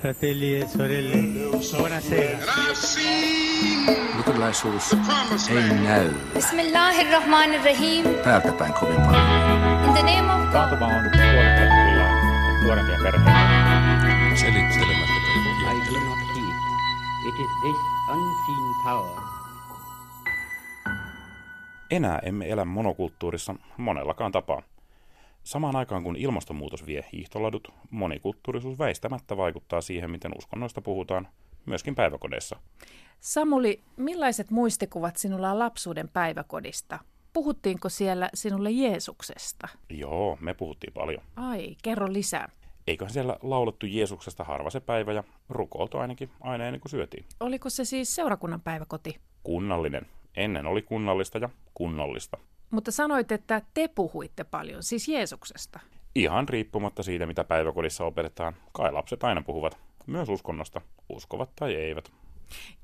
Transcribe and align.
fratelli 0.00 0.56
e 0.60 0.66
sorelle, 0.68 1.16
buonasera. 1.76 2.38
Luterilaisuus 4.16 4.92
ei 5.50 5.68
näy 5.84 6.10
Bismillahirrahmanirrahim. 6.34 8.04
täältä 8.24 8.52
päin 8.52 8.72
kovin 8.72 8.96
paljon. 8.96 9.26
In 9.86 9.92
the 9.92 10.02
name 10.02 10.32
of 10.32 10.40
God. 10.40 10.52
Taantuma 10.52 10.86
on 10.86 11.10
kyllä 11.10 12.08
nuorempia 12.64 12.96
perheitä. 13.02 13.30
Selittelemättä 14.34 15.12
I 15.36 15.64
kaikkia. 15.64 15.92
do 15.92 16.00
not 16.06 16.18
heed. 16.36 16.56
It 17.28 17.34
is 17.40 17.50
this 17.62 17.76
unseen 18.10 18.74
power 18.84 19.22
Enää 21.90 22.18
emme 22.18 22.48
elä 22.50 22.64
monokulttuurissa 22.64 23.54
monellakaan 23.76 24.32
tapaa. 24.32 24.62
Samaan 25.46 25.76
aikaan 25.76 26.02
kun 26.02 26.16
ilmastonmuutos 26.16 26.86
vie 26.86 27.04
hiihtoladut, 27.12 27.68
monikulttuurisuus 27.90 28.78
väistämättä 28.78 29.36
vaikuttaa 29.36 29.80
siihen, 29.80 30.10
miten 30.10 30.32
uskonnoista 30.38 30.80
puhutaan, 30.80 31.28
myöskin 31.66 31.94
päiväkodeissa. 31.94 32.56
Samuli, 33.20 33.82
millaiset 33.96 34.50
muistikuvat 34.50 35.16
sinulla 35.16 35.50
on 35.50 35.58
lapsuuden 35.58 36.08
päiväkodista? 36.08 36.98
Puhuttiinko 37.32 37.88
siellä 37.88 38.30
sinulle 38.34 38.70
Jeesuksesta? 38.70 39.68
Joo, 39.90 40.38
me 40.40 40.54
puhuttiin 40.54 40.92
paljon. 40.92 41.22
Ai, 41.36 41.76
kerro 41.82 42.12
lisää. 42.12 42.48
Eiköhän 42.86 43.12
siellä 43.12 43.36
laulettu 43.42 43.86
Jeesuksesta 43.86 44.44
harva 44.44 44.70
se 44.70 44.80
päivä 44.80 45.12
ja 45.12 45.24
rukoiltu 45.48 45.98
ainakin 45.98 46.30
aina 46.40 46.64
ennen 46.64 46.80
kuin 46.80 46.90
syötiin. 46.90 47.24
Oliko 47.40 47.70
se 47.70 47.84
siis 47.84 48.14
seurakunnan 48.14 48.60
päiväkoti? 48.60 49.20
Kunnallinen. 49.42 50.06
Ennen 50.36 50.66
oli 50.66 50.82
kunnallista 50.82 51.38
ja 51.38 51.48
kunnollista. 51.74 52.36
Mutta 52.70 52.92
sanoit, 52.92 53.32
että 53.32 53.62
te 53.74 53.88
puhuitte 53.88 54.44
paljon, 54.44 54.82
siis 54.82 55.08
Jeesuksesta. 55.08 55.80
Ihan 56.14 56.48
riippumatta 56.48 57.02
siitä, 57.02 57.26
mitä 57.26 57.44
päiväkodissa 57.44 58.04
opetetaan, 58.04 58.56
kai 58.72 58.92
lapset 58.92 59.24
aina 59.24 59.42
puhuvat. 59.42 59.78
Myös 60.06 60.28
uskonnosta, 60.28 60.80
uskovat 61.08 61.50
tai 61.56 61.74
eivät. 61.74 62.12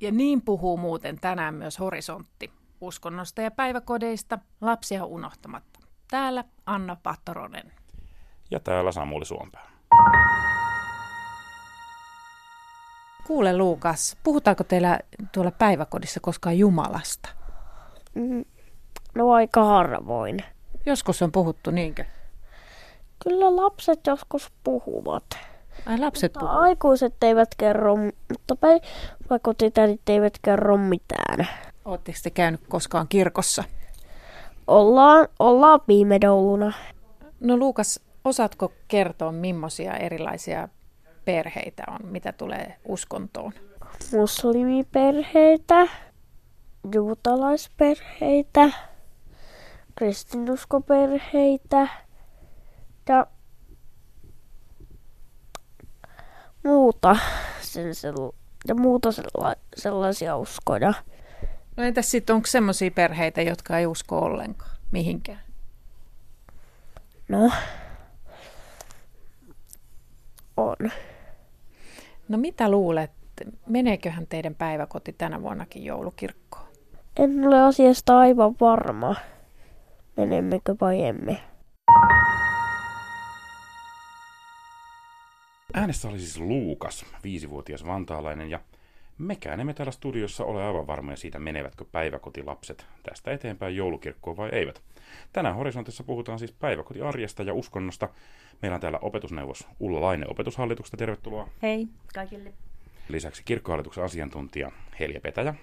Ja 0.01 0.11
niin 0.12 0.43
puhuu 0.43 0.77
muuten 0.77 1.21
tänään 1.21 1.55
myös 1.55 1.79
Horisontti. 1.79 2.51
Uskonnosta 2.81 3.43
ja 3.43 3.51
päiväkodeista, 3.51 4.39
lapsia 4.61 5.05
unohtamatta. 5.05 5.81
Täällä 6.11 6.45
Anna 6.67 6.97
Pattoronen. 7.03 7.73
Ja 8.51 8.61
täällä 8.61 8.93
Samuli 8.93 9.25
Suompää. 9.25 9.71
Kuule 13.27 13.56
Luukas, 13.56 14.17
puhutaanko 14.23 14.65
teillä 14.65 15.01
tuolla 15.33 15.51
päiväkodissa 15.51 16.21
koskaan 16.21 16.59
Jumalasta? 16.59 17.28
No 19.15 19.33
aika 19.33 19.65
harvoin. 19.65 20.39
Joskus 20.87 21.23
on 21.23 21.33
puhuttu 21.33 21.71
niinkö? 21.71 22.05
Kyllä 23.25 23.57
lapset 23.57 24.01
joskus 24.07 24.53
puhuvat. 24.65 25.25
Ai 25.87 25.99
lapset 25.99 26.35
Mutta 26.35 26.47
puhuu. 26.47 26.61
aikuiset 26.63 27.15
eivät 27.23 27.55
kerro, 27.55 27.97
mutta 27.97 28.57
päiväkotitädit 28.57 30.09
eivät 30.09 30.39
kerro 30.43 30.77
mitään. 30.77 31.49
Oletteko 31.85 32.19
te 32.23 32.31
käynyt 32.31 32.61
koskaan 32.69 33.09
kirkossa? 33.09 33.65
Ollaan, 34.67 35.29
ollaan 35.39 35.81
viime 35.89 36.19
jouluna. 36.23 36.73
No 37.41 37.57
Luukas, 37.57 38.01
osaatko 38.25 38.73
kertoa, 38.89 39.33
millaisia 39.33 39.97
erilaisia 39.97 40.69
perheitä 41.25 41.83
on, 41.89 41.99
mitä 42.11 42.33
tulee 42.33 42.77
uskontoon? 42.85 43.53
Muslimiperheitä, 44.13 45.87
juutalaisperheitä, 46.95 48.71
kristinuskoperheitä 49.95 51.89
ja 53.09 53.27
muuta, 56.65 57.17
sen 57.61 57.84
ja 58.69 58.75
muuta 58.75 59.09
sella- 59.12 59.57
sellaisia 59.77 60.37
uskoja. 60.37 60.95
No 61.77 61.84
entäs 61.84 62.11
sitten, 62.11 62.37
onko 62.37 62.47
semmoisia 62.47 62.91
perheitä, 62.91 63.43
jotka 63.43 63.78
ei 63.78 63.87
usko 63.87 64.19
ollenkaan 64.19 64.77
mihinkään? 64.91 65.41
No, 67.28 67.50
on. 70.56 70.77
No 72.28 72.39
mitä 72.39 72.71
luulet, 72.71 73.11
meneeköhän 73.66 74.27
teidän 74.27 74.55
päiväkoti 74.55 75.12
tänä 75.12 75.43
vuonnakin 75.43 75.84
joulukirkkoon? 75.84 76.66
En 77.16 77.47
ole 77.49 77.62
asiasta 77.62 78.19
aivan 78.19 78.55
varma, 78.61 79.16
menemmekö 80.17 80.75
vai 80.81 81.05
emme. 81.05 81.41
Äänessä 85.75 86.09
oli 86.09 86.19
siis 86.19 86.39
Luukas, 86.39 87.06
viisivuotias 87.25 87.87
vantaalainen, 87.87 88.51
ja 88.51 88.61
mekään 89.19 89.61
emme 89.61 89.75
täällä 89.75 89.93
studiossa 89.93 90.45
ole 90.45 90.65
aivan 90.65 90.87
varmoja 90.87 91.17
siitä, 91.17 91.39
menevätkö 91.39 91.84
päiväkotilapset 91.93 92.87
tästä 93.03 93.33
eteenpäin 93.33 93.77
joulukirkkoon 93.77 94.37
vai 94.37 94.49
eivät. 94.53 94.83
Tänään 95.33 95.56
Horisontissa 95.56 96.05
puhutaan 96.05 96.39
siis 96.39 96.53
päiväkotiarjesta 96.53 97.43
ja 97.43 97.55
uskonnosta. 97.55 98.09
Meillä 98.62 98.75
on 98.75 98.81
täällä 98.81 98.99
opetusneuvos 99.03 99.69
Ulla 99.81 100.01
Laine 100.01 100.27
opetushallituksesta, 100.28 100.97
tervetuloa. 100.97 101.49
Hei 101.62 101.89
kaikille. 102.15 102.53
Lisäksi 103.09 103.43
kirkkohallituksen 103.45 104.05
asiantuntija 104.05 104.72
Helja 105.01 105.21
Petäjä 105.21 105.55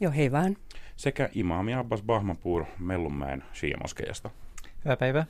Joo, 0.00 0.12
hei 0.12 0.32
vaan. 0.32 0.56
sekä 0.96 1.28
imaami 1.34 1.74
Abbas 1.74 2.02
Bahmanpur 2.02 2.64
Mellunmäen 2.78 3.44
Shia-moskeijasta. 3.54 4.30
Hyvää 4.84 4.96
päivää. 4.96 5.26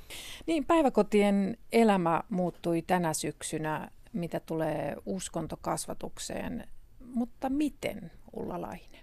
Niin, 0.47 0.65
päiväkotien 0.65 1.59
elämä 1.73 2.23
muuttui 2.29 2.83
tänä 2.83 3.15
syksynä, 3.15 3.91
mitä 4.13 4.41
tulee 4.41 4.97
uskontokasvatukseen. 5.07 6.69
Mutta 7.15 7.49
miten, 7.51 8.11
Ulla 8.33 8.61
Laine? 8.61 9.02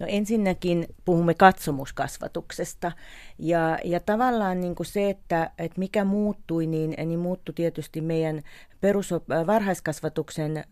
No 0.00 0.06
ensinnäkin 0.08 0.86
puhumme 1.04 1.34
katsomuskasvatuksesta 1.34 2.92
ja, 3.38 3.78
ja 3.84 4.00
tavallaan 4.00 4.60
niin 4.60 4.74
kuin 4.74 4.86
se, 4.86 5.10
että, 5.10 5.50
että 5.58 5.78
mikä 5.78 6.04
muuttui, 6.04 6.66
niin, 6.66 6.94
niin 7.06 7.18
muuttui 7.18 7.54
tietysti 7.54 8.00
meidän 8.00 8.42
perus, 8.80 9.10
varhaiskasvatuksen 9.46 10.56
äh, 10.56 10.64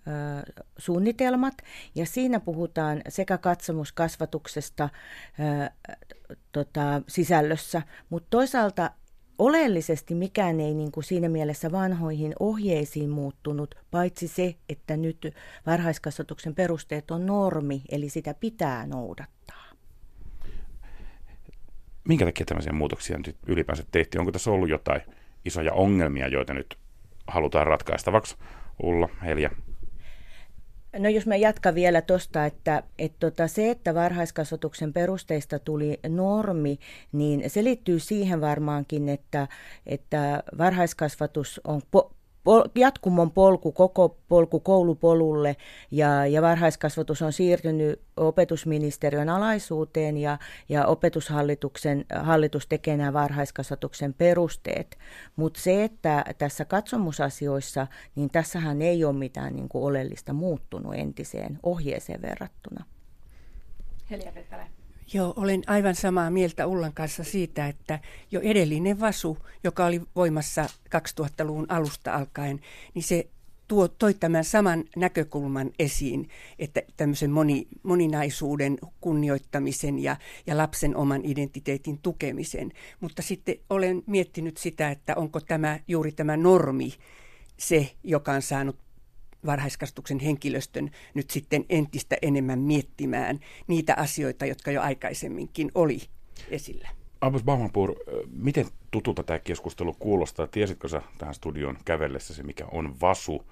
suunnitelmat. 0.79 1.55
Ja 1.95 2.07
siinä 2.07 2.41
puhutaan 2.41 3.03
sekä 3.09 3.39
katsomuskasvatuksesta 3.39 4.85
äh, 4.85 5.71
tota, 6.53 7.03
sisällössä, 7.09 7.83
mutta 8.11 8.27
toisaalta 8.31 8.91
oleellisesti 9.39 10.15
mikään 10.15 10.61
ei 10.61 10.75
niin 10.75 10.93
kuin 10.93 11.05
siinä 11.05 11.29
mielessä 11.29 11.73
vanhoihin 11.73 12.33
ohjeisiin 12.41 13.11
muuttunut, 13.11 13.75
paitsi 13.91 14.29
se, 14.29 14.55
että 14.69 14.97
nyt 14.97 15.35
varhaiskasvatuksen 15.67 16.55
perusteet 16.55 17.11
on 17.11 17.27
normi, 17.27 17.83
eli 17.89 18.09
sitä 18.09 18.35
pitää 18.35 18.87
noudattaa. 18.87 19.67
Minkä 22.09 22.25
takia 22.25 22.47
tämmöisiä 22.47 22.73
muutoksia 22.73 23.19
nyt 23.19 23.37
ylipäänsä 23.47 23.85
tehtiin? 23.91 24.21
Onko 24.21 24.33
tässä 24.33 24.51
ollut 24.51 24.69
jotain 24.69 25.01
isoja 25.45 25.73
ongelmia, 25.73 26.29
joita 26.29 26.55
nyt 26.55 26.79
halutaan 27.27 27.67
ratkaistavaksi? 27.67 28.37
Ulla, 28.83 29.09
Helja. 29.25 29.51
No 30.99 31.09
jos 31.09 31.27
mä 31.27 31.37
jatkan 31.37 31.75
vielä 31.75 32.03
tuosta, 32.03 32.45
että, 32.45 32.83
että 32.99 33.31
tota, 33.31 33.49
se, 33.49 33.71
että 33.71 33.95
varhaiskasvatuksen 33.95 34.93
perusteista 34.93 35.59
tuli 35.59 36.01
normi, 36.09 36.79
niin 37.13 37.51
se 37.51 37.65
liittyy 37.65 37.99
siihen 37.99 38.41
varmaankin, 38.41 39.09
että, 39.09 39.49
että 39.87 40.43
varhaiskasvatus 40.59 41.61
on 41.65 41.83
po- 41.97 42.16
pol- 42.47 42.69
jatkumon 42.75 43.31
polku, 43.31 43.73
koko 43.73 44.17
polku 44.29 44.61
koulupolulle 44.61 45.57
ja, 45.91 46.27
ja 46.27 46.43
varhaiskasvatus 46.43 47.23
on 47.23 47.33
siirtynyt 47.33 48.01
opetusministeriön 48.17 49.29
alaisuuteen 49.29 50.17
ja, 50.17 50.39
ja 50.69 50.87
opetushallituksen 50.87 52.05
hallitus 52.15 52.67
tekee 52.67 52.97
nämä 52.97 53.13
varhaiskasvatuksen 53.13 54.15
perusteet. 54.15 54.99
Mutta 55.37 55.61
se, 55.61 55.85
että 55.85 56.25
tässä 56.39 56.65
katsomusasioissa, 56.65 57.87
niin 58.15 58.31
tässähän 58.31 58.83
ei 58.83 59.05
ole 59.05 59.17
mitään 59.17 59.57
niin 59.57 59.69
kuin 59.69 59.85
oleellista 59.85 60.33
muuttunut 60.33 60.95
entiseen 60.95 61.59
ohjeeseen 61.63 62.23
verrattuna. 62.23 62.85
Helja 64.11 64.33
Pettälä. 64.33 64.76
Joo, 65.13 65.35
olen 65.37 65.63
aivan 65.67 65.95
samaa 65.95 66.31
mieltä 66.31 66.67
Ullan 66.67 66.93
kanssa 66.93 67.25
siitä, 67.25 67.67
että 67.67 67.99
jo 68.31 68.41
edellinen 68.41 69.01
VASU, 69.01 69.39
joka 69.65 69.87
oli 69.87 70.03
voimassa 70.17 70.67
2000-luvun 70.97 71.67
alusta 71.69 72.15
alkaen, 72.15 72.61
niin 72.95 73.03
se 73.03 73.29
tuo, 73.69 73.89
toi 73.89 74.15
tämän 74.15 74.45
saman 74.45 74.85
näkökulman 74.97 75.71
esiin, 75.79 76.29
että 76.59 76.83
tämmöisen 76.97 77.31
moni, 77.31 77.69
moninaisuuden 77.83 78.79
kunnioittamisen 79.01 79.99
ja, 79.99 80.17
ja 80.47 80.57
lapsen 80.57 80.97
oman 80.97 81.21
identiteetin 81.25 81.99
tukemisen. 82.03 82.73
Mutta 83.01 83.23
sitten 83.23 83.57
olen 83.71 84.03
miettinyt 84.07 84.57
sitä, 84.57 84.91
että 84.91 85.15
onko 85.17 85.41
tämä 85.41 85.81
juuri 85.89 86.13
tämä 86.13 86.37
normi 86.37 86.93
se, 87.59 87.91
joka 88.05 88.33
on 88.33 88.43
saanut 88.43 88.86
varhaiskasvatuksen 89.47 90.19
henkilöstön 90.19 90.91
nyt 91.15 91.31
sitten 91.31 91.65
entistä 91.69 92.17
enemmän 92.23 92.59
miettimään 92.59 93.41
niitä 93.67 93.95
asioita, 93.97 94.47
jotka 94.47 94.71
jo 94.71 94.83
aikaisemminkin 94.83 95.71
oli 95.75 96.01
esillä. 96.51 96.89
Abbas 97.21 97.45
Bahmanpur, 97.45 97.95
miten 98.31 98.67
tutulta 98.91 99.23
tämä 99.23 99.39
keskustelu 99.39 99.97
kuulostaa? 99.99 100.47
Tiesitkö 100.47 100.89
sä 100.89 101.03
tähän 101.19 101.35
studioon 101.35 101.79
kävellessäsi, 101.85 102.43
mikä 102.43 102.67
on 102.73 103.01
VASU? 103.01 103.47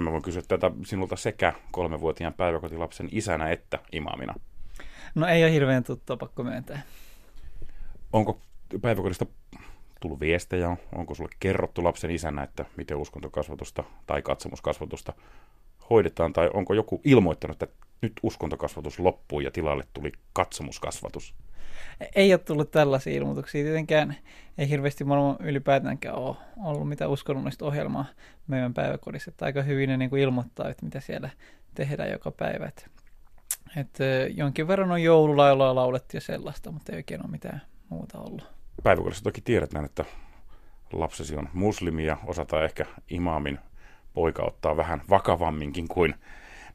Mä 0.00 0.12
voin 0.12 0.22
kysyä 0.22 0.42
tätä 0.48 0.70
sinulta 0.84 1.16
sekä 1.16 1.52
kolmevuotiaan 1.70 2.34
päiväkotilapsen 2.34 3.08
isänä 3.12 3.50
että 3.50 3.78
imaamina. 3.92 4.34
No 5.14 5.26
ei 5.26 5.44
ole 5.44 5.52
hirveän 5.52 5.84
tuttua, 5.84 6.16
pakko 6.16 6.44
myöntää. 6.44 6.82
Onko 8.12 8.40
päiväkodista 8.80 9.26
tullut 10.00 10.20
viestejä, 10.20 10.76
onko 10.94 11.14
sulle 11.14 11.30
kerrottu 11.40 11.84
lapsen 11.84 12.10
isänä, 12.10 12.42
että 12.42 12.64
miten 12.76 12.96
uskontokasvatusta 12.96 13.84
tai 14.06 14.22
katsomuskasvatusta 14.22 15.12
hoidetaan, 15.90 16.32
tai 16.32 16.50
onko 16.54 16.74
joku 16.74 17.00
ilmoittanut, 17.04 17.62
että 17.62 17.76
nyt 18.02 18.12
uskontokasvatus 18.22 18.98
loppuu 18.98 19.40
ja 19.40 19.50
tilalle 19.50 19.84
tuli 19.94 20.12
katsomuskasvatus? 20.32 21.34
Ei 22.14 22.32
ole 22.32 22.38
tullut 22.38 22.70
tällaisia 22.70 23.12
ilmoituksia. 23.14 23.64
Tietenkään 23.64 24.16
ei 24.58 24.68
hirveästi 24.68 25.04
maailman 25.04 25.36
ylipäätäänkään 25.40 26.14
ole 26.14 26.36
ollut 26.64 26.88
mitään 26.88 27.10
uskonnollista 27.10 27.64
ohjelmaa 27.64 28.04
meidän 28.46 28.74
päiväkodissa. 28.74 29.30
Että 29.30 29.44
aika 29.44 29.62
hyvin 29.62 29.88
ne 29.88 29.96
niin 29.96 30.10
kuin 30.10 30.22
ilmoittaa, 30.22 30.68
että 30.68 30.84
mitä 30.84 31.00
siellä 31.00 31.30
tehdään 31.74 32.10
joka 32.10 32.30
päivä. 32.30 32.66
Että, 32.66 32.86
että 33.76 34.04
jonkin 34.34 34.68
verran 34.68 34.92
on 34.92 35.02
joululailla 35.02 35.74
laulettu 35.74 36.16
ja 36.16 36.20
sellaista, 36.20 36.70
mutta 36.70 36.92
ei 36.92 36.96
oikein 36.96 37.20
ole 37.20 37.30
mitään 37.30 37.62
muuta 37.88 38.18
ollut. 38.18 38.55
Päiväkodissa 38.82 39.24
toki 39.24 39.40
tiedetään, 39.40 39.84
että 39.84 40.04
lapsesi 40.92 41.36
on 41.36 41.48
muslimi 41.52 42.04
ja 42.04 42.16
osataan 42.26 42.64
ehkä 42.64 42.86
imaamin 43.10 43.58
poika 44.14 44.42
ottaa 44.42 44.76
vähän 44.76 45.02
vakavamminkin 45.10 45.88
kuin 45.88 46.14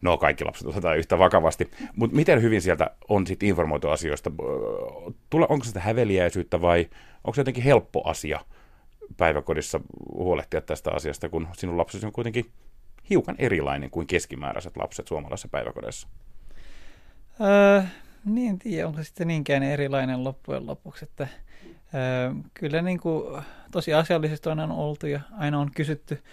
no 0.01 0.17
kaikki 0.17 0.45
lapset 0.45 0.67
otetaan 0.67 0.97
yhtä 0.97 1.19
vakavasti. 1.19 1.71
Mutta 1.95 2.15
miten 2.15 2.41
hyvin 2.41 2.61
sieltä 2.61 2.91
on 3.09 3.27
sitten 3.27 3.49
informoitu 3.49 3.89
asioista? 3.89 4.31
Tule, 5.29 5.45
onko 5.49 5.65
sitä 5.65 5.79
häveliäisyyttä 5.79 6.61
vai 6.61 6.89
onko 7.23 7.35
se 7.35 7.41
jotenkin 7.41 7.63
helppo 7.63 8.09
asia 8.09 8.39
päiväkodissa 9.17 9.79
huolehtia 10.13 10.61
tästä 10.61 10.91
asiasta, 10.91 11.29
kun 11.29 11.47
sinun 11.53 11.77
lapsesi 11.77 12.05
on 12.05 12.11
kuitenkin 12.11 12.51
hiukan 13.09 13.35
erilainen 13.39 13.89
kuin 13.89 14.07
keskimääräiset 14.07 14.77
lapset 14.77 15.07
suomalaisessa 15.07 15.47
päiväkodissa? 15.47 16.07
Öö, 17.41 17.81
niin, 18.25 18.49
en 18.49 18.59
tiedä, 18.59 18.87
onko 18.87 19.03
sitten 19.03 19.27
niinkään 19.27 19.63
erilainen 19.63 20.23
loppujen 20.23 20.67
lopuksi, 20.67 21.05
että 21.05 21.27
kyllä 22.53 22.81
niin 22.81 22.99
kuin, 22.99 23.43
tosi 23.71 23.93
asiallisesti 23.93 24.49
on 24.49 24.59
aina 24.59 24.73
oltu 24.73 25.07
ja 25.07 25.21
aina 25.37 25.59
on 25.59 25.71
kysytty 25.75 26.23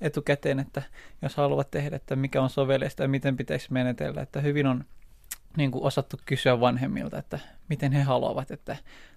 etukäteen, 0.00 0.58
että 0.58 0.82
jos 1.22 1.36
haluat 1.36 1.70
tehdä, 1.70 1.96
että 1.96 2.16
mikä 2.16 2.42
on 2.42 2.50
sovellista 2.50 3.02
ja 3.02 3.08
miten 3.08 3.36
pitäisi 3.36 3.72
menetellä, 3.72 4.22
että 4.22 4.40
hyvin 4.40 4.66
on 4.66 4.84
niin 5.56 5.70
kuin 5.70 5.84
osattu 5.84 6.16
kysyä 6.26 6.60
vanhemmilta, 6.60 7.18
että 7.18 7.38
miten 7.68 7.92
he 7.92 8.02
haluavat, 8.02 8.50
että 8.50 8.76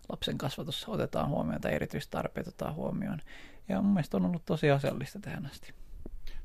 lapsen 0.10 0.38
kasvatus 0.38 0.90
otetaan 0.90 1.30
huomioon 1.30 1.62
tai 1.62 1.74
erityistarpeet 1.74 2.48
otetaan 2.48 2.76
huomioon. 2.76 3.22
Ja 3.70 3.82
mun 3.82 3.94
mielestä 3.94 4.18
on 4.18 4.26
ollut 4.26 4.46
tosi 4.46 4.72
asiallista 4.72 5.20
tähän 5.20 5.46
asti. 5.46 5.74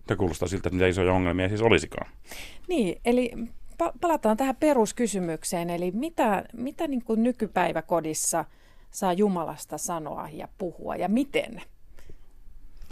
Tämä 0.07 0.19
kuulostaa 0.19 0.49
siltä, 0.49 0.69
että 0.69 0.77
mitä 0.77 0.87
isoja 0.87 1.13
ongelmia 1.13 1.49
siis 1.49 1.63
olisikaan. 1.63 2.11
Niin, 2.69 3.01
eli 3.05 3.33
palataan 4.01 4.37
tähän 4.37 4.57
peruskysymykseen, 4.57 5.71
eli 5.71 5.91
mitä, 5.91 6.45
mitä 6.53 6.89
niin 6.89 7.05
kuin 7.05 7.23
nykypäiväkodissa 7.23 8.45
saa 8.91 9.13
Jumalasta 9.13 9.79
sanoa 9.79 10.29
ja 10.33 10.49
puhua 10.59 10.97
ja 10.97 11.09
miten? 11.09 11.63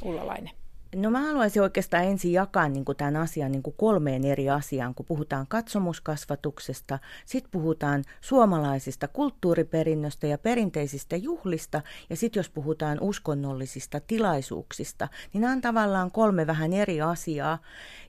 Ullalainen. 0.02 0.50
No 0.94 1.10
mä 1.10 1.20
haluaisin 1.20 1.62
oikeastaan 1.62 2.04
ensin 2.04 2.32
jakaa 2.32 2.68
niin 2.68 2.84
kuin 2.84 2.96
tämän 2.96 3.16
asian 3.16 3.52
niin 3.52 3.62
kuin 3.62 3.74
kolmeen 3.78 4.24
eri 4.24 4.50
asiaan, 4.50 4.94
kun 4.94 5.06
puhutaan 5.06 5.46
katsomuskasvatuksesta, 5.46 6.98
sitten 7.26 7.50
puhutaan 7.50 8.04
suomalaisista 8.20 9.08
kulttuuriperinnöstä 9.08 10.26
ja 10.26 10.38
perinteisistä 10.38 11.16
juhlista, 11.16 11.82
ja 12.10 12.16
sitten 12.16 12.40
jos 12.40 12.50
puhutaan 12.50 12.98
uskonnollisista 13.00 14.00
tilaisuuksista, 14.00 15.08
niin 15.32 15.40
nämä 15.40 15.52
on 15.52 15.60
tavallaan 15.60 16.10
kolme 16.10 16.46
vähän 16.46 16.72
eri 16.72 17.00
asiaa. 17.00 17.58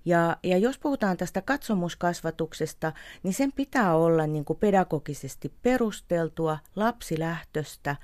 Ja, 0.06 0.38
ja 0.44 0.58
jos 0.58 0.78
puhutaan 0.78 1.18
tästä 1.18 1.42
katsomuskasvatuksesta, 1.42 2.94
niin 3.24 3.34
sen 3.34 3.52
pitää 3.52 3.96
olla 3.96 4.28
niin 4.28 4.46
kuin 4.46 4.60
pedagogisesti 4.60 5.54
perusteltua, 5.62 6.58
lapsilähtöstä, 6.76 7.96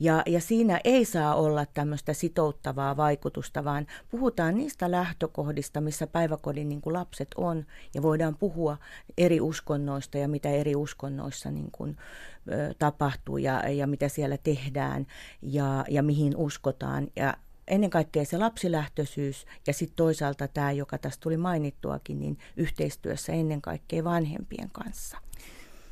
ja, 0.00 0.22
ja 0.26 0.40
siinä 0.40 0.80
ei 0.84 1.04
saa 1.04 1.34
olla 1.34 1.66
tämmöistä 1.66 2.12
sitouttavaa 2.12 2.96
vaikutusta, 2.96 3.64
vaan 3.64 3.86
puhutaan 4.10 4.54
niistä 4.54 4.90
lähtökohdista, 4.90 5.80
missä 5.80 6.06
päiväkodin 6.06 6.68
niin 6.68 6.80
kuin 6.80 6.92
lapset 6.92 7.28
on, 7.36 7.66
ja 7.94 8.02
voidaan 8.02 8.36
puhua 8.36 8.76
eri 9.18 9.40
uskonnoista 9.40 10.18
ja 10.18 10.28
mitä 10.28 10.48
eri 10.50 10.76
uskonnoissa 10.76 11.50
niin 11.50 11.70
kuin, 11.72 11.96
ö, 12.52 12.74
tapahtuu 12.78 13.36
ja, 13.38 13.68
ja 13.68 13.86
mitä 13.86 14.08
siellä 14.08 14.36
tehdään 14.36 15.06
ja, 15.42 15.84
ja 15.88 16.02
mihin 16.02 16.36
uskotaan. 16.36 17.08
Ja 17.16 17.34
ennen 17.70 17.90
kaikkea 17.90 18.24
se 18.24 18.38
lapsilähtöisyys 18.38 19.46
ja 19.66 19.72
sitten 19.72 19.96
toisaalta 19.96 20.48
tämä, 20.48 20.72
joka 20.72 20.98
tässä 20.98 21.20
tuli 21.20 21.36
mainittuakin, 21.36 22.20
niin 22.20 22.38
yhteistyössä 22.56 23.32
ennen 23.32 23.62
kaikkea 23.62 24.04
vanhempien 24.04 24.70
kanssa. 24.72 25.18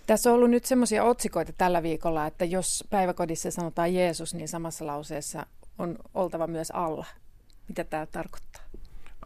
Tässä 0.07 0.31
on 0.31 0.37
ollut 0.37 0.51
nyt 0.51 0.65
semmoisia 0.65 1.05
otsikoita 1.05 1.53
tällä 1.53 1.83
viikolla, 1.83 2.27
että 2.27 2.45
jos 2.45 2.85
päiväkodissa 2.91 3.51
sanotaan 3.51 3.95
Jeesus, 3.95 4.35
niin 4.35 4.49
samassa 4.49 4.87
lauseessa 4.87 5.47
on 5.79 5.99
oltava 6.15 6.47
myös 6.47 6.71
Allah. 6.71 7.15
Mitä 7.69 7.85
tämä 7.85 8.07
tarkoittaa? 8.07 8.63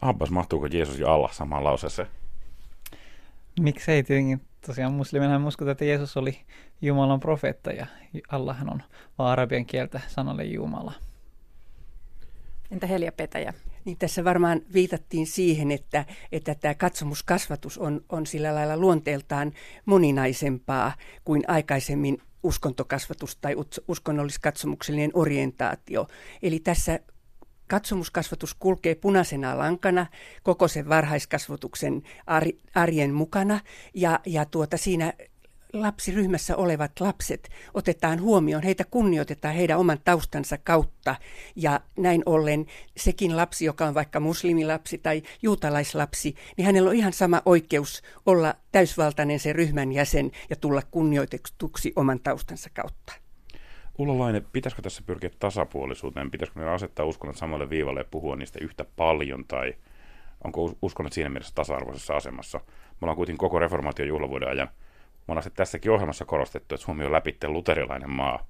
Abbas, 0.01 0.29
mahtuuko 0.31 0.65
Jeesus 0.65 0.99
ja 0.99 1.13
Allah 1.13 1.33
samaan 1.33 1.63
lauseeseen? 1.63 2.07
Miksei 3.59 4.03
tietenkin. 4.03 4.41
Tosiaan 4.65 4.93
musliminahan 4.93 5.47
uskotaan, 5.47 5.71
että 5.71 5.85
Jeesus 5.85 6.17
oli 6.17 6.39
Jumalan 6.81 7.19
profeetta 7.19 7.71
ja 7.71 7.85
Allahhan 8.29 8.69
on 8.69 8.83
vaan 9.17 9.31
arabian 9.31 9.65
kieltä 9.65 10.01
sanalle 10.07 10.43
Jumala. 10.43 10.93
Entä 12.71 12.87
Helja 12.87 13.11
Petäjä? 13.11 13.53
Niin 13.85 13.97
tässä 13.97 14.23
varmaan 14.23 14.61
viitattiin 14.73 15.27
siihen, 15.27 15.71
että, 15.71 16.05
että 16.31 16.55
tämä 16.55 16.73
katsomuskasvatus 16.73 17.77
on, 17.77 18.01
on 18.09 18.25
sillä 18.25 18.55
lailla 18.55 18.77
luonteeltaan 18.77 19.51
moninaisempaa 19.85 20.93
kuin 21.25 21.43
aikaisemmin 21.47 22.17
uskontokasvatus 22.43 23.35
tai 23.35 23.55
uskonnolliskatsomuksellinen 23.87 25.11
orientaatio. 25.13 26.07
Eli 26.41 26.59
tässä 26.59 26.99
katsomuskasvatus 27.67 28.53
kulkee 28.53 28.95
punaisena 28.95 29.57
lankana 29.57 30.05
koko 30.43 30.67
sen 30.67 30.89
varhaiskasvatuksen 30.89 32.03
arjen 32.75 33.13
mukana 33.13 33.59
ja, 33.93 34.19
ja 34.25 34.45
tuota, 34.45 34.77
siinä 34.77 35.13
lapsiryhmässä 35.73 36.55
olevat 36.55 36.99
lapset 36.99 37.49
otetaan 37.73 38.21
huomioon, 38.21 38.63
heitä 38.63 38.83
kunnioitetaan 38.91 39.55
heidän 39.55 39.79
oman 39.79 39.99
taustansa 40.03 40.57
kautta 40.57 41.15
ja 41.55 41.79
näin 41.97 42.23
ollen 42.25 42.65
sekin 42.97 43.37
lapsi, 43.37 43.65
joka 43.65 43.85
on 43.85 43.93
vaikka 43.93 44.19
muslimilapsi 44.19 44.97
tai 44.97 45.21
juutalaislapsi, 45.41 46.35
niin 46.57 46.65
hänellä 46.65 46.89
on 46.89 46.95
ihan 46.95 47.13
sama 47.13 47.41
oikeus 47.45 48.03
olla 48.25 48.53
täysvaltainen 48.71 49.39
se 49.39 49.53
ryhmän 49.53 49.91
jäsen 49.91 50.31
ja 50.49 50.55
tulla 50.55 50.81
kunnioitetuksi 50.91 51.93
oman 51.95 52.19
taustansa 52.19 52.69
kautta. 52.73 53.13
Ulla 53.97 54.19
Laine, 54.19 54.41
pitäisikö 54.53 54.81
tässä 54.81 55.03
pyrkiä 55.05 55.29
tasapuolisuuteen? 55.39 56.31
Pitäisikö 56.31 56.59
ne 56.59 56.69
asettaa 56.69 57.05
uskonnot 57.05 57.37
samalle 57.37 57.69
viivalle 57.69 57.99
ja 57.99 58.05
puhua 58.11 58.35
niistä 58.35 58.59
yhtä 58.61 58.85
paljon? 58.95 59.45
Tai 59.47 59.73
onko 60.43 60.73
uskonnot 60.81 61.13
siinä 61.13 61.29
mielessä 61.29 61.55
tasa-arvoisessa 61.55 62.15
asemassa? 62.15 62.57
Me 62.67 62.97
ollaan 63.01 63.15
kuitenkin 63.15 63.37
koko 63.37 63.59
reformaation 63.59 64.07
juhlavuoden 64.07 64.49
ajan 64.49 64.69
ollaan 65.31 65.51
tässäkin 65.55 65.91
ohjelmassa 65.91 66.25
korostettu, 66.25 66.75
että 66.75 66.85
Suomi 66.85 67.05
on 67.05 67.11
läpitte 67.11 67.47
luterilainen 67.47 68.09
maa. 68.09 68.45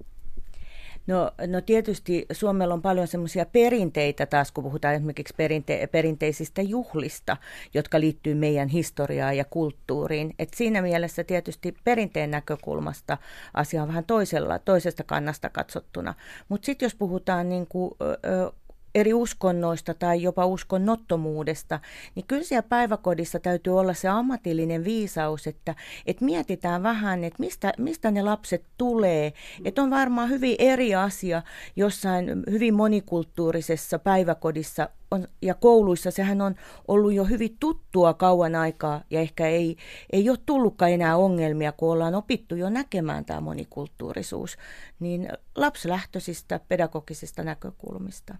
No, 1.06 1.30
no 1.46 1.60
tietysti 1.60 2.26
Suomella 2.32 2.74
on 2.74 2.82
paljon 2.82 3.08
semmoisia 3.08 3.46
perinteitä 3.46 4.26
taas, 4.26 4.52
kun 4.52 4.64
puhutaan 4.64 4.94
esimerkiksi 4.94 5.34
perinte- 5.36 5.86
perinteisistä 5.86 6.62
juhlista, 6.62 7.36
jotka 7.74 8.00
liittyy 8.00 8.34
meidän 8.34 8.68
historiaan 8.68 9.36
ja 9.36 9.44
kulttuuriin. 9.44 10.34
Et 10.38 10.54
siinä 10.54 10.82
mielessä 10.82 11.24
tietysti 11.24 11.74
perinteen 11.84 12.30
näkökulmasta 12.30 13.18
asia 13.54 13.82
on 13.82 13.88
vähän 13.88 14.04
toisella, 14.04 14.58
toisesta 14.58 15.04
kannasta 15.04 15.48
katsottuna. 15.48 16.14
Mutta 16.48 16.66
sitten 16.66 16.86
jos 16.86 16.94
puhutaan 16.94 17.48
niin 17.48 17.66
ö, 18.02 18.52
eri 18.94 19.14
uskonnoista 19.14 19.94
tai 19.94 20.22
jopa 20.22 20.46
uskonnottomuudesta, 20.46 21.80
niin 22.14 22.26
kyllä 22.26 22.42
siellä 22.42 22.68
päiväkodissa 22.68 23.40
täytyy 23.40 23.78
olla 23.78 23.94
se 23.94 24.08
ammatillinen 24.08 24.84
viisaus, 24.84 25.46
että, 25.46 25.74
että 26.06 26.24
mietitään 26.24 26.82
vähän, 26.82 27.24
että 27.24 27.40
mistä, 27.40 27.72
mistä 27.78 28.10
ne 28.10 28.22
lapset 28.22 28.64
tulee. 28.78 29.32
Että 29.64 29.82
on 29.82 29.90
varmaan 29.90 30.28
hyvin 30.28 30.56
eri 30.58 30.94
asia 30.94 31.42
jossain 31.76 32.42
hyvin 32.50 32.74
monikulttuurisessa 32.74 33.98
päiväkodissa 33.98 34.88
on, 35.10 35.28
ja 35.42 35.54
kouluissa 35.54 36.10
sehän 36.10 36.40
on 36.40 36.54
ollut 36.88 37.12
jo 37.12 37.24
hyvin 37.24 37.56
tuttua 37.60 38.14
kauan 38.14 38.54
aikaa 38.54 39.02
ja 39.10 39.20
ehkä 39.20 39.46
ei, 39.46 39.76
ei 40.12 40.30
ole 40.30 40.38
tullutkaan 40.46 40.90
enää 40.90 41.16
ongelmia, 41.16 41.72
kun 41.72 41.92
ollaan 41.92 42.14
opittu 42.14 42.56
jo 42.56 42.70
näkemään 42.70 43.24
tämä 43.24 43.40
monikulttuurisuus, 43.40 44.56
niin 45.00 45.28
lapsilähtöisistä 45.56 46.60
pedagogisista 46.68 47.42
näkökulmista. 47.42 48.34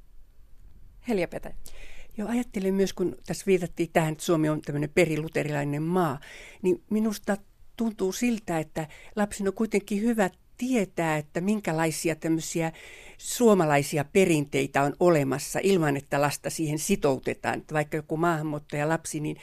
Helja 1.08 1.28
Petä. 1.28 1.54
Joo, 2.16 2.28
ajattelin 2.28 2.74
myös, 2.74 2.92
kun 2.92 3.16
tässä 3.26 3.46
viitattiin 3.46 3.90
tähän, 3.92 4.12
että 4.12 4.24
Suomi 4.24 4.48
on 4.48 4.62
tämmöinen 4.62 4.90
periluterilainen 4.90 5.82
maa, 5.82 6.20
niin 6.62 6.82
minusta 6.90 7.36
tuntuu 7.76 8.12
siltä, 8.12 8.58
että 8.58 8.88
lapsen 9.16 9.48
on 9.48 9.54
kuitenkin 9.54 10.00
hyvä 10.00 10.30
tietää, 10.56 11.16
että 11.16 11.40
minkälaisia 11.40 12.16
tämmöisiä 12.16 12.72
suomalaisia 13.18 14.04
perinteitä 14.04 14.82
on 14.82 14.92
olemassa 15.00 15.58
ilman, 15.62 15.96
että 15.96 16.20
lasta 16.20 16.50
siihen 16.50 16.78
sitoutetaan. 16.78 17.58
Että 17.58 17.74
vaikka 17.74 17.96
joku 17.96 18.16
maahanmuuttaja 18.16 18.88
lapsi, 18.88 19.20
niin 19.20 19.36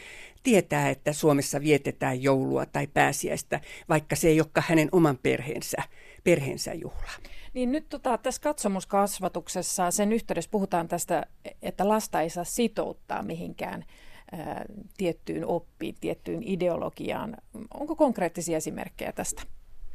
tietää, 0.44 0.90
että 0.90 1.14
Suomessa 1.14 1.62
vietetään 1.62 2.24
joulua 2.24 2.66
tai 2.66 2.88
pääsiäistä, 2.88 3.62
vaikka 3.90 4.16
se 4.16 4.28
ei 4.28 4.42
olekaan 4.42 4.66
hänen 4.70 4.90
oman 4.92 5.18
perheensä, 5.18 5.78
perheensä 6.24 6.74
juhla. 6.74 7.12
Niin 7.54 7.72
nyt 7.72 7.90
tota, 7.90 8.18
tässä 8.18 8.42
katsomuskasvatuksessa 8.42 9.92
sen 9.92 10.14
yhteydessä 10.14 10.52
puhutaan 10.52 10.88
tästä, 10.88 11.26
että 11.62 11.88
lasta 11.88 12.22
ei 12.22 12.30
saa 12.30 12.44
sitouttaa 12.44 13.24
mihinkään 13.24 13.86
ää, 14.32 14.66
tiettyyn 14.98 15.46
oppiin, 15.46 15.96
tiettyyn 16.02 16.44
ideologiaan. 16.44 17.38
Onko 17.80 17.96
konkreettisia 17.96 18.58
esimerkkejä 18.58 19.12
tästä, 19.12 19.42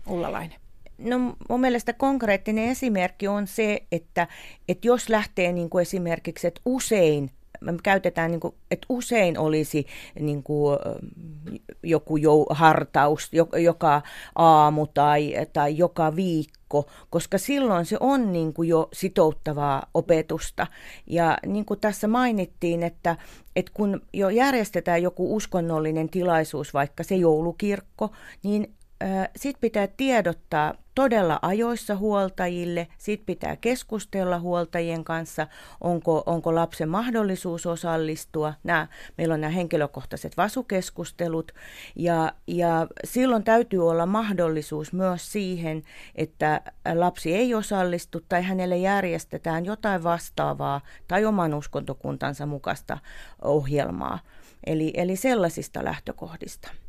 Ullalainen? 0.09 0.59
No 0.99 1.19
mun 1.49 1.61
mielestä 1.61 1.93
konkreettinen 1.93 2.69
esimerkki 2.69 3.29
on 3.29 3.47
se, 3.47 3.83
että, 3.93 4.29
että 4.69 4.87
jos 4.87 5.09
lähtee 5.09 5.53
niin 5.53 5.71
kuin 5.71 5.83
esimerkiksi, 5.83 6.47
että 6.47 6.61
usein 6.65 7.31
me 7.61 7.75
käytetään, 7.83 8.31
niin 8.31 8.41
kuin, 8.41 8.55
että 8.71 8.87
usein 8.89 9.39
olisi 9.39 9.87
niin 10.21 10.43
kuin, 10.43 10.79
joku 11.83 12.17
jou, 12.17 12.47
hartaus 12.51 13.31
joka 13.57 14.03
aamu 14.35 14.87
tai, 14.87 15.35
tai 15.53 15.79
joka 15.79 16.17
viikko, 16.17 16.87
koska 17.11 17.39
silloin 17.39 17.87
se 17.87 17.97
on 18.01 18.33
niin 18.33 18.53
kuin 18.53 18.69
jo 18.69 18.89
sitouttavaa 18.93 19.87
opetusta. 19.95 20.67
Ja 21.07 21.39
niin 21.47 21.65
kuin 21.65 21.81
tässä 21.81 22.09
mainittiin, 22.09 22.83
että, 22.83 23.17
että 23.57 23.73
kun 23.75 24.03
jo 24.13 24.29
järjestetään 24.29 25.03
joku 25.03 25.37
uskonnollinen 25.37 26.09
tilaisuus, 26.09 26.75
vaikka 26.75 27.03
se 27.03 27.15
joulukirkko, 27.15 28.11
niin 28.43 28.75
sitten 29.37 29.61
pitää 29.61 29.87
tiedottaa 29.87 30.75
todella 30.95 31.39
ajoissa 31.43 31.97
huoltajille, 31.97 32.89
sitten 32.99 33.27
pitää 33.27 33.57
keskustella 33.57 34.39
huoltajien 34.39 35.05
kanssa, 35.05 35.47
onko, 35.81 36.23
onko 36.27 36.55
lapsen 36.55 36.89
mahdollisuus 36.89 37.67
osallistua. 37.67 38.55
Nämä, 38.65 38.87
meillä 39.19 39.35
on 39.35 39.41
nämä 39.41 39.51
henkilökohtaiset 39.51 40.37
vasukeskustelut 40.37 41.53
ja, 41.97 42.33
ja 42.47 42.87
silloin 43.05 43.45
täytyy 43.45 43.89
olla 43.91 44.07
mahdollisuus 44.07 44.93
myös 44.93 45.33
siihen, 45.33 45.83
että 46.15 46.61
lapsi 46.95 47.35
ei 47.35 47.55
osallistu 47.55 48.21
tai 48.29 48.43
hänelle 48.43 48.77
järjestetään 48.77 49.65
jotain 49.65 50.03
vastaavaa 50.03 50.81
tai 51.09 51.25
oman 51.25 51.55
uskontokuntansa 51.55 52.47
mukaista 52.47 52.99
ohjelmaa. 53.43 54.19
Eli, 54.67 54.93
eli 54.95 55.17
sellaisista 55.17 55.85
lähtökohdista. 55.85 56.84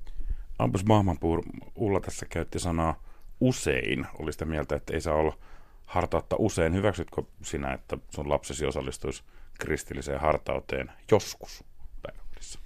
Ampus 0.59 0.85
Mahmanpur, 0.85 1.43
Ulla 1.75 1.99
tässä 1.99 2.25
käytti 2.25 2.59
sanaa 2.59 3.03
usein. 3.39 4.05
Oli 4.19 4.31
sitä 4.31 4.45
mieltä, 4.45 4.75
että 4.75 4.93
ei 4.93 5.01
saa 5.01 5.15
olla 5.15 5.37
hartautta 5.85 6.35
usein. 6.39 6.73
Hyväksytkö 6.73 7.23
sinä, 7.41 7.73
että 7.73 7.97
sun 8.09 8.29
lapsesi 8.29 8.65
osallistuisi 8.65 9.23
kristilliseen 9.59 10.19
hartauteen 10.19 10.91
joskus 11.11 11.63
päiväkodissa? 12.01 12.59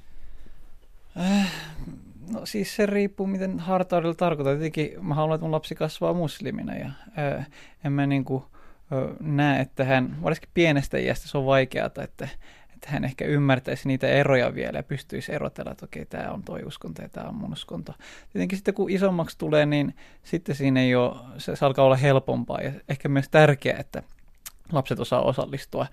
Äh, 1.20 1.52
no 2.34 2.46
siis 2.46 2.76
se 2.76 2.86
riippuu, 2.86 3.28
miten 3.28 3.60
hartaudella 3.60 4.16
tarkoittaa. 4.16 4.54
Tietenkin 4.54 5.06
mä 5.06 5.14
haluan, 5.14 5.36
että 5.36 5.44
mun 5.44 5.52
lapsi 5.52 5.76
kasvaa 5.76 6.14
muslimina 6.14 6.76
ja 6.76 6.90
äh, 7.38 7.48
en 7.84 7.92
mä 7.92 8.06
niinku, 8.06 8.46
äh, 8.94 9.16
näe, 9.20 9.62
että 9.62 9.84
hän, 9.84 10.24
varsinkin 10.24 10.50
pienestä 10.54 10.98
iästä 10.98 11.28
se 11.28 11.38
on 11.38 11.46
vaikeaa, 11.46 11.90
että 12.04 12.28
että 12.80 12.92
hän 12.92 13.04
ehkä 13.04 13.26
ymmärtäisi 13.26 13.88
niitä 13.88 14.08
eroja 14.08 14.56
vielä 14.56 14.80
ja 14.80 14.84
pystyisi 14.84 15.34
erotella, 15.34 15.72
että 15.72 15.86
okei, 15.86 16.06
tämä 16.06 16.32
on 16.32 16.44
toi 16.44 16.64
uskonto 16.64 17.02
ja 17.02 17.10
tämä 17.10 17.28
on 17.28 17.36
mun 17.36 17.54
uskonto. 17.54 17.94
Tietenkin 18.34 18.58
sitten 18.58 18.74
kun 18.74 18.90
isommaksi 18.90 19.38
tulee, 19.38 19.66
niin 19.66 19.96
sitten 20.24 20.56
siinä 20.56 20.80
ei 20.82 20.96
ole, 20.96 21.16
se 21.38 21.66
alkaa 21.66 21.86
olla 21.86 21.96
helpompaa 21.96 22.62
ja 22.62 22.72
ehkä 22.90 23.10
myös 23.10 23.30
tärkeää, 23.30 23.80
että 23.80 24.04
lapset 24.72 25.00
osaa 25.00 25.22
osallistua 25.22 25.88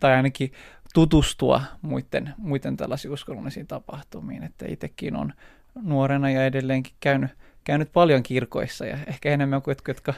tai 0.00 0.14
ainakin 0.14 0.52
tutustua 0.94 1.62
muiden, 1.82 2.34
muiden 2.36 2.76
tällaisiin 2.76 3.12
uskonnollisiin 3.12 3.66
tapahtumiin, 3.66 4.42
että 4.42 4.64
itsekin 4.68 5.16
on 5.16 5.32
nuorena 5.82 6.30
ja 6.30 6.46
edelleenkin 6.46 6.94
käynyt, 7.00 7.30
käynyt 7.68 7.92
paljon 7.92 8.22
kirkoissa 8.22 8.86
ja 8.86 8.98
ehkä 9.06 9.30
enemmän 9.30 9.62
kuin 9.62 9.72
jotka, 9.72 9.90
jotka 9.90 10.14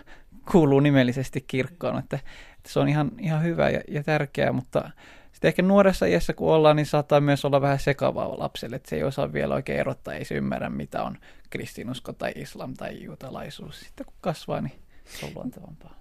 kuuluu 0.53 0.81
nimellisesti 0.81 1.41
kirkkoon, 1.41 1.99
että 1.99 2.19
että 2.57 2.73
se 2.73 2.81
on 2.81 2.89
ihan, 2.89 3.11
ihan 3.19 3.43
hyvä 3.43 3.71
ja, 3.71 3.81
ja 3.89 4.03
tärkeää, 4.03 4.53
mutta 4.53 4.91
sitten 5.33 5.49
ehkä 5.49 5.63
nuoressa 5.63 6.07
iässä 6.07 6.33
kun 6.33 6.53
ollaan, 6.53 6.77
niin 6.77 6.87
saattaa 6.87 7.21
myös 7.21 7.45
olla 7.45 7.61
vähän 7.61 7.79
sekavaa 7.79 8.39
lapselle, 8.39 8.77
että 8.77 8.91
se 8.91 8.97
ei 8.97 9.03
osaa 9.03 9.33
vielä 9.33 9.55
oikein 9.55 9.81
erottaa, 9.81 10.15
ei 10.15 10.25
se 10.25 10.35
ymmärrä 10.35 10.71
mitä 10.71 11.03
on 11.03 11.17
kristinusko 11.51 12.13
tai 12.13 12.33
islam 12.37 12.75
tai 12.75 13.03
juutalaisuus. 13.03 13.81
Sitten 13.81 14.07
kun 14.07 14.15
kasvaa, 14.21 14.61
niin 14.61 14.73
se 15.05 15.27
on 15.27 15.33
luontevampaa. 15.35 16.01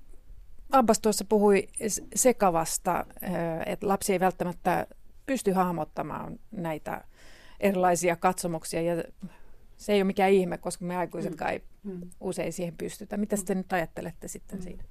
Abbas 0.71 0.99
tuossa 0.99 1.25
puhui 1.29 1.67
sekavasta, 2.15 3.05
että 3.65 3.87
lapsi 3.87 4.13
ei 4.13 4.19
välttämättä 4.19 4.87
pysty 5.25 5.51
hahmottamaan 5.51 6.39
näitä 6.51 7.03
erilaisia 7.59 8.15
katsomuksia 8.15 8.81
ja 8.81 9.03
se 9.79 9.93
ei 9.93 9.99
ole 10.01 10.07
mikään 10.07 10.31
ihme, 10.31 10.57
koska 10.57 10.85
me 10.85 10.97
aikuisetkaan 10.97 11.51
ei 11.51 11.63
mm. 11.83 12.09
usein 12.19 12.53
siihen 12.53 12.77
pystytä. 12.77 13.17
Mitä 13.17 13.35
te 13.45 13.55
nyt 13.55 13.73
ajattelette 13.73 14.27
sitten 14.27 14.59
mm. 14.59 14.63
siitä? 14.63 14.83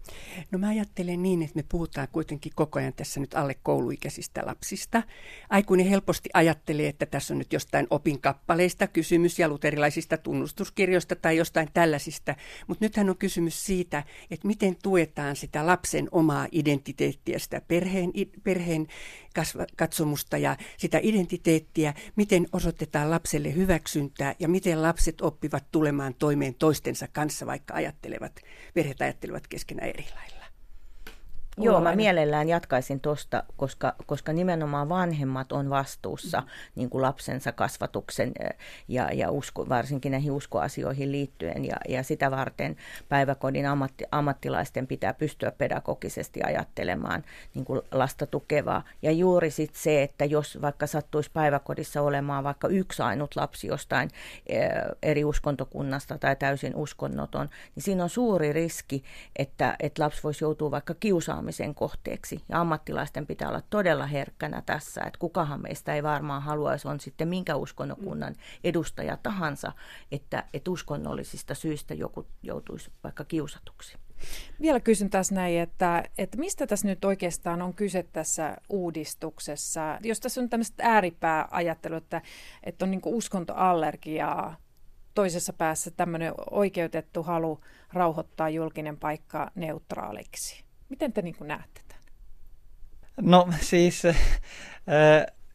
No 0.51 0.59
mä 0.59 0.69
ajattelen 0.69 1.23
niin, 1.23 1.43
että 1.43 1.57
me 1.57 1.65
puhutaan 1.69 2.09
kuitenkin 2.13 2.53
koko 2.55 2.79
ajan 2.79 2.93
tässä 2.93 3.21
nyt 3.21 3.35
alle 3.35 3.55
kouluikäisistä 3.63 4.43
lapsista. 4.47 5.03
Aikuinen 5.51 5.87
helposti 5.87 6.31
ajattelee, 6.35 6.89
että 6.89 7.07
tässä 7.07 7.35
on 7.35 7.39
nyt 7.39 7.53
jostain 7.53 7.87
opinkappaleista 7.91 8.87
kysymys 8.87 9.39
ja 9.39 9.49
luterilaisista 9.49 10.17
tunnustuskirjoista 10.17 11.17
tai 11.17 11.37
jostain 11.37 11.69
tällaisista. 11.75 12.35
Mutta 12.67 12.85
nythän 12.85 13.11
on 13.11 13.17
kysymys 13.17 13.67
siitä, 13.67 14.05
että 14.31 14.47
miten 14.47 14.77
tuetaan 14.83 15.37
sitä 15.37 15.67
lapsen 15.67 16.09
omaa 16.13 16.47
identiteettiä, 16.53 17.39
sitä 17.39 17.61
perheen, 17.69 18.13
perheen 18.43 18.87
kasva, 19.35 19.67
katsomusta 19.77 20.39
ja 20.39 20.57
sitä 20.77 21.01
identiteettiä, 21.03 21.95
miten 22.17 22.47
osoitetaan 22.53 23.11
lapselle 23.11 23.55
hyväksyntää 23.55 24.35
ja 24.39 24.49
miten 24.49 24.83
lapset 24.83 25.21
oppivat 25.21 25.65
tulemaan 25.73 26.15
toimeen 26.15 26.55
toistensa 26.79 27.09
kanssa, 27.13 27.47
vaikka 27.47 27.75
ajattelevat, 27.75 28.41
perheet 28.75 29.03
ajattelevat 29.03 29.47
keskenään 29.49 29.89
eri 29.89 30.07
lailla. 30.15 30.48
Joo, 31.61 31.81
mä 31.81 31.97
mielellään 31.97 32.49
jatkaisin 32.49 33.01
tuosta, 33.01 33.43
koska, 33.57 33.95
koska 34.07 34.33
nimenomaan 34.33 34.89
vanhemmat 34.89 35.53
on 35.53 35.71
vastuussa 35.71 36.41
mm. 36.41 36.47
niin 36.75 36.91
kuin 36.91 37.03
lapsensa 37.03 37.53
kasvatuksen 37.53 38.33
ja, 38.89 39.13
ja 39.13 39.31
usko, 39.31 39.69
varsinkin 39.69 40.13
näihin 40.13 40.33
uskoasioihin 40.33 41.13
liittyen. 41.13 41.65
Ja, 41.65 41.77
ja 41.89 42.03
sitä 42.03 42.31
varten 42.31 42.77
päiväkodin 43.09 43.67
ammatti, 43.67 44.05
ammattilaisten 44.11 44.87
pitää 44.87 45.15
pystyä 45.15 45.51
pedagogisesti 45.51 46.41
ajattelemaan 46.43 47.25
niin 47.55 47.65
kuin 47.65 47.81
lasta 47.93 48.27
tukevaa. 48.27 48.85
Ja 49.03 49.13
juuri 49.13 49.51
sit 49.51 49.75
se, 49.75 50.03
että 50.03 50.25
jos 50.25 50.59
vaikka 50.61 50.87
sattuisi 50.87 51.31
päiväkodissa 51.33 52.03
olemaan 52.03 52.45
vaikka 52.45 52.69
yksi 52.69 53.03
ainut 53.03 53.37
lapsi 53.37 53.67
jostain 53.67 54.11
eri 55.03 55.25
uskontokunnasta 55.25 56.19
tai 56.19 56.37
täysin 56.37 56.77
uskonnoton, 56.77 57.49
niin 57.75 57.83
siinä 57.83 58.03
on 58.03 58.11
suuri 58.11 58.53
riski, 58.53 59.05
että, 59.37 59.77
että 59.81 60.03
lapsi 60.03 60.23
voisi 60.23 60.45
joutua 60.45 60.71
vaikka 60.71 60.95
kiusaamaan 60.95 61.48
kiusaamisen 61.49 61.75
kohteeksi. 61.75 62.43
Ja 62.49 62.61
ammattilaisten 62.61 63.27
pitää 63.27 63.49
olla 63.49 63.63
todella 63.71 64.07
herkkänä 64.07 64.63
tässä, 64.67 65.01
että 65.01 65.19
kukahan 65.19 65.63
meistä 65.63 65.95
ei 65.95 66.03
varmaan 66.03 66.43
haluaisi, 66.43 66.89
on 66.89 67.01
sitten 67.01 67.29
minkä 67.29 67.57
uskonnokunnan 67.57 68.35
edustaja 68.65 69.17
tahansa, 69.17 69.73
että, 70.13 70.45
että 70.55 70.71
uskonnollisista 70.71 71.55
syistä 71.55 71.95
joku 71.95 72.27
joutuisi 72.43 72.91
vaikka 73.05 73.25
kiusatuksi. 73.25 73.97
Vielä 74.61 74.81
kysyn 74.81 75.11
tässä 75.11 75.35
näin, 75.35 75.61
että, 75.61 76.05
että 76.19 76.39
mistä 76.39 76.67
tässä 76.67 76.89
nyt 76.89 77.05
oikeastaan 77.05 77.63
on 77.63 77.75
kyse 77.75 78.03
tässä 78.03 78.57
uudistuksessa? 78.69 79.99
Jos 80.03 80.21
tässä 80.21 80.41
on 80.41 80.49
tämmöistä 80.49 80.85
ääripääajattelua, 80.87 81.99
että, 81.99 82.23
että 82.63 82.85
on 82.85 82.91
niin 82.91 83.01
uskontoallergiaa, 83.05 84.57
toisessa 85.15 85.53
päässä 85.53 85.91
tämmöinen 85.91 86.33
oikeutettu 86.51 87.23
halu 87.23 87.61
rauhoittaa 87.93 88.49
julkinen 88.49 88.97
paikka 88.97 89.51
neutraaliksi. 89.55 90.68
Miten 90.89 91.13
te 91.13 91.23
niin 91.23 91.37
kuin 91.37 91.49
näette 91.49 91.81
tämän? 91.89 92.03
No 93.21 93.49
siis 93.61 94.05
äh, 94.05 94.17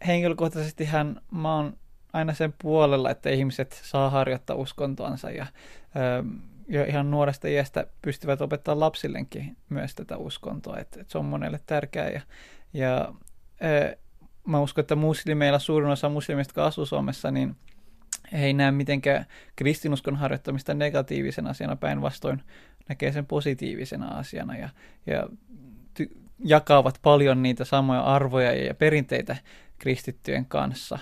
henkilökohtaisestihan 0.07 1.21
mä 1.31 1.55
oon 1.55 1.77
aina 2.13 2.33
sen 2.33 2.53
puolella, 2.61 3.09
että 3.09 3.29
ihmiset 3.29 3.81
saa 3.83 4.09
harjoittaa 4.09 4.55
uskontoansa 4.55 5.31
ja, 5.31 5.43
äh, 5.43 6.41
ja 6.67 6.85
ihan 6.85 7.11
nuoresta 7.11 7.47
iästä 7.47 7.87
pystyvät 8.01 8.41
opettaa 8.41 8.79
lapsillekin 8.79 9.57
myös 9.69 9.95
tätä 9.95 10.17
uskontoa, 10.17 10.77
että, 10.77 11.05
se 11.07 11.17
on 11.17 11.25
monelle 11.25 11.59
tärkeää 11.65 12.09
ja, 12.09 12.21
ja 12.73 13.13
äh, 13.63 13.95
mä 14.47 14.59
uskon, 14.59 14.81
että 14.81 14.95
muslimeilla 14.95 15.59
suurin 15.59 15.89
osa 15.89 16.09
muslimeista, 16.09 16.49
jotka 16.51 16.65
asuu 16.65 16.85
Suomessa, 16.85 17.31
niin 17.31 17.55
he 18.31 18.45
ei 18.45 18.53
näe 18.53 18.71
mitenkään 18.71 19.25
kristinuskon 19.55 20.15
harjoittamista 20.15 20.73
negatiivisena 20.73 21.49
asiana, 21.49 21.75
päinvastoin 21.75 22.43
näkee 22.89 23.11
sen 23.11 23.25
positiivisena 23.25 24.07
asiana 24.07 24.57
ja, 24.57 24.69
ja 25.05 25.27
ty- 25.99 26.17
jakavat 26.39 26.99
paljon 27.01 27.43
niitä 27.43 27.65
samoja 27.65 28.01
arvoja 28.01 28.53
ja 28.53 28.73
perinteitä 28.73 29.35
kristittyjen 29.79 30.45
kanssa. 30.45 30.99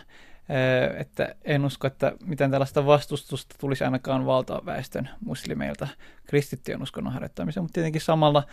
että 0.97 1.35
en 1.45 1.65
usko, 1.65 1.87
että 1.87 2.11
mitään 2.25 2.51
tällaista 2.51 2.85
vastustusta 2.85 3.55
tulisi 3.59 3.83
ainakaan 3.83 4.25
valtaväestön 4.25 5.09
muslimeilta 5.25 5.87
kristittyjen 6.25 6.81
uskonnon 6.81 7.13
harjoittamiseen, 7.13 7.63
mutta 7.63 7.73
tietenkin 7.73 8.01
samalla 8.01 8.43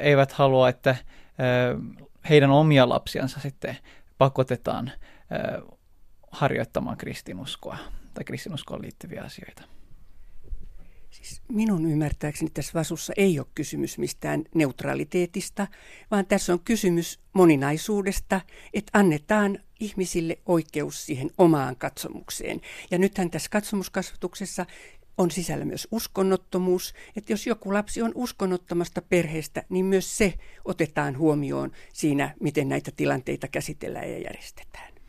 eivät 0.00 0.32
halua, 0.32 0.68
että 0.68 0.96
heidän 2.28 2.50
omia 2.50 2.88
lapsiansa 2.88 3.40
sitten 3.40 3.76
pakotetaan 4.18 4.90
harjoittamaan 6.30 6.96
kristinuskoa 6.96 7.76
tai 8.14 8.24
kristinuskoon 8.24 8.82
liittyviä 8.82 9.22
asioita. 9.22 9.62
Siis 11.22 11.42
minun 11.48 11.90
ymmärtääkseni 11.90 12.50
tässä 12.50 12.72
vasussa 12.74 13.12
ei 13.16 13.38
ole 13.38 13.46
kysymys 13.54 13.98
mistään 13.98 14.44
neutraliteetista, 14.54 15.66
vaan 16.10 16.26
tässä 16.26 16.52
on 16.52 16.60
kysymys 16.60 17.20
moninaisuudesta, 17.32 18.40
että 18.74 18.98
annetaan 18.98 19.58
ihmisille 19.80 20.38
oikeus 20.46 21.06
siihen 21.06 21.30
omaan 21.38 21.76
katsomukseen. 21.76 22.60
Ja 22.90 22.98
nythän 22.98 23.30
tässä 23.30 23.50
katsomuskasvatuksessa 23.50 24.66
on 25.18 25.30
sisällä 25.30 25.64
myös 25.64 25.88
uskonnottomuus, 25.90 26.94
että 27.16 27.32
jos 27.32 27.46
joku 27.46 27.72
lapsi 27.72 28.02
on 28.02 28.12
uskonnottomasta 28.14 29.02
perheestä, 29.02 29.62
niin 29.68 29.84
myös 29.84 30.18
se 30.18 30.34
otetaan 30.64 31.18
huomioon 31.18 31.72
siinä, 31.92 32.34
miten 32.40 32.68
näitä 32.68 32.90
tilanteita 32.96 33.48
käsitellään 33.48 34.10
ja 34.10 34.18
järjestetään. 34.18 34.99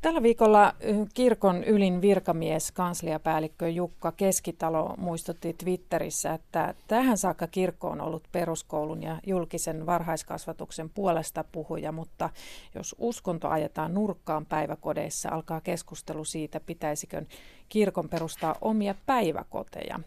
Tällä 0.00 0.22
viikolla 0.22 0.74
kirkon 1.14 1.64
ylin 1.64 2.00
virkamies, 2.00 2.72
kansliapäällikkö 2.72 3.68
Jukka 3.68 4.12
Keskitalo 4.12 4.94
muistutti 4.96 5.52
Twitterissä, 5.52 6.34
että 6.34 6.74
tähän 6.88 7.18
saakka 7.18 7.46
kirkko 7.46 7.88
on 7.88 8.00
ollut 8.00 8.28
peruskoulun 8.32 9.02
ja 9.02 9.20
julkisen 9.26 9.86
varhaiskasvatuksen 9.86 10.90
puolesta 10.90 11.44
puhuja, 11.44 11.92
mutta 11.92 12.30
jos 12.74 12.96
uskonto 12.98 13.48
ajetaan 13.48 13.94
nurkkaan 13.94 14.46
päiväkodeissa, 14.46 15.28
alkaa 15.28 15.60
keskustelu 15.60 16.24
siitä, 16.24 16.60
pitäisikö 16.60 17.22
kirkon 17.68 18.08
perustaa 18.08 18.54
omia 18.60 18.94
päiväkoteja. 19.06 20.00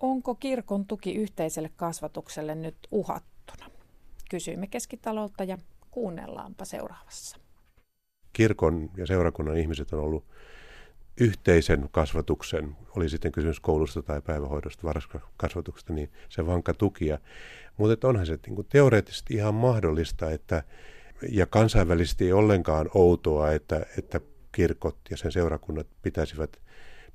Onko 0.00 0.34
kirkon 0.34 0.86
tuki 0.86 1.14
yhteiselle 1.14 1.70
kasvatukselle 1.76 2.54
nyt 2.54 2.76
uhattuna? 2.90 3.70
Kysyimme 4.30 4.66
Keskitalolta 4.66 5.44
ja 5.44 5.58
kuunnellaanpa 5.90 6.64
seuraavassa 6.64 7.41
kirkon 8.32 8.90
ja 8.96 9.06
seurakunnan 9.06 9.56
ihmiset 9.56 9.92
on 9.92 10.00
ollut 10.00 10.24
yhteisen 11.20 11.88
kasvatuksen, 11.90 12.76
oli 12.96 13.08
sitten 13.08 13.32
kysymys 13.32 13.60
koulusta 13.60 14.02
tai 14.02 14.20
päivähoidosta, 14.20 14.82
varhaiskasvatuksesta, 14.86 15.92
niin 15.92 16.10
se 16.28 16.46
vankka 16.46 16.74
tukia. 16.74 17.18
Mutta 17.76 18.08
onhan 18.08 18.26
se 18.26 18.38
niin 18.46 18.54
kuin 18.54 18.66
teoreettisesti 18.70 19.34
ihan 19.34 19.54
mahdollista, 19.54 20.30
että, 20.30 20.62
ja 21.30 21.46
kansainvälisesti 21.46 22.24
ei 22.24 22.32
ollenkaan 22.32 22.90
outoa, 22.94 23.52
että, 23.52 23.86
että 23.98 24.20
kirkot 24.52 24.96
ja 25.10 25.16
sen 25.16 25.32
seurakunnat 25.32 25.86
pitäisivät 26.02 26.60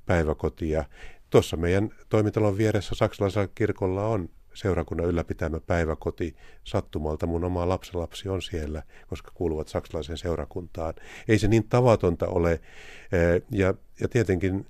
päiväkotia. 0.06 0.84
Tuossa 1.30 1.56
meidän 1.56 1.90
toimitalon 2.08 2.58
vieressä 2.58 2.94
saksalaisella 2.94 3.48
kirkolla 3.54 4.06
on 4.06 4.28
seurakunnan 4.58 5.06
ylläpitämä 5.06 5.60
päiväkoti 5.60 6.36
sattumalta. 6.64 7.26
Mun 7.26 7.44
oma 7.44 7.68
lapsenlapsi 7.68 8.28
on 8.28 8.42
siellä, 8.42 8.82
koska 9.08 9.30
kuuluvat 9.34 9.68
saksalaiseen 9.68 10.18
seurakuntaan. 10.18 10.94
Ei 11.28 11.38
se 11.38 11.48
niin 11.48 11.68
tavatonta 11.68 12.26
ole. 12.26 12.60
Ja, 13.50 13.74
ja 14.00 14.08
tietenkin 14.08 14.66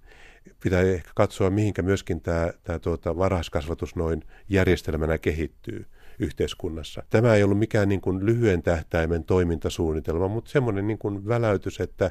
pitää 0.62 0.80
ehkä 0.80 1.10
katsoa, 1.14 1.50
mihinkä 1.50 1.82
myöskin 1.82 2.20
tämä, 2.20 2.52
tämä 2.64 2.78
tuota, 2.78 3.16
varhaiskasvatus 3.16 3.96
noin 3.96 4.22
järjestelmänä 4.48 5.18
kehittyy 5.18 5.86
yhteiskunnassa. 6.18 7.02
Tämä 7.10 7.34
ei 7.34 7.42
ollut 7.42 7.58
mikään 7.58 7.88
niin 7.88 8.00
kuin 8.00 8.26
lyhyen 8.26 8.62
tähtäimen 8.62 9.24
toimintasuunnitelma, 9.24 10.28
mutta 10.28 10.50
semmoinen 10.50 10.86
niin 10.86 10.98
kuin 10.98 11.28
väläytys, 11.28 11.80
että 11.80 12.10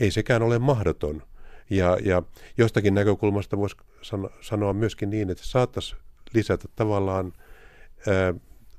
ei 0.00 0.10
sekään 0.10 0.42
ole 0.42 0.58
mahdoton. 0.58 1.22
Ja, 1.70 1.98
ja 2.04 2.22
jostakin 2.58 2.94
näkökulmasta 2.94 3.56
voisi 3.56 3.76
sanoa 4.40 4.72
myöskin 4.72 5.10
niin, 5.10 5.30
että 5.30 5.44
saattaisi 5.44 5.96
lisätä 6.34 6.68
tavallaan 6.76 7.32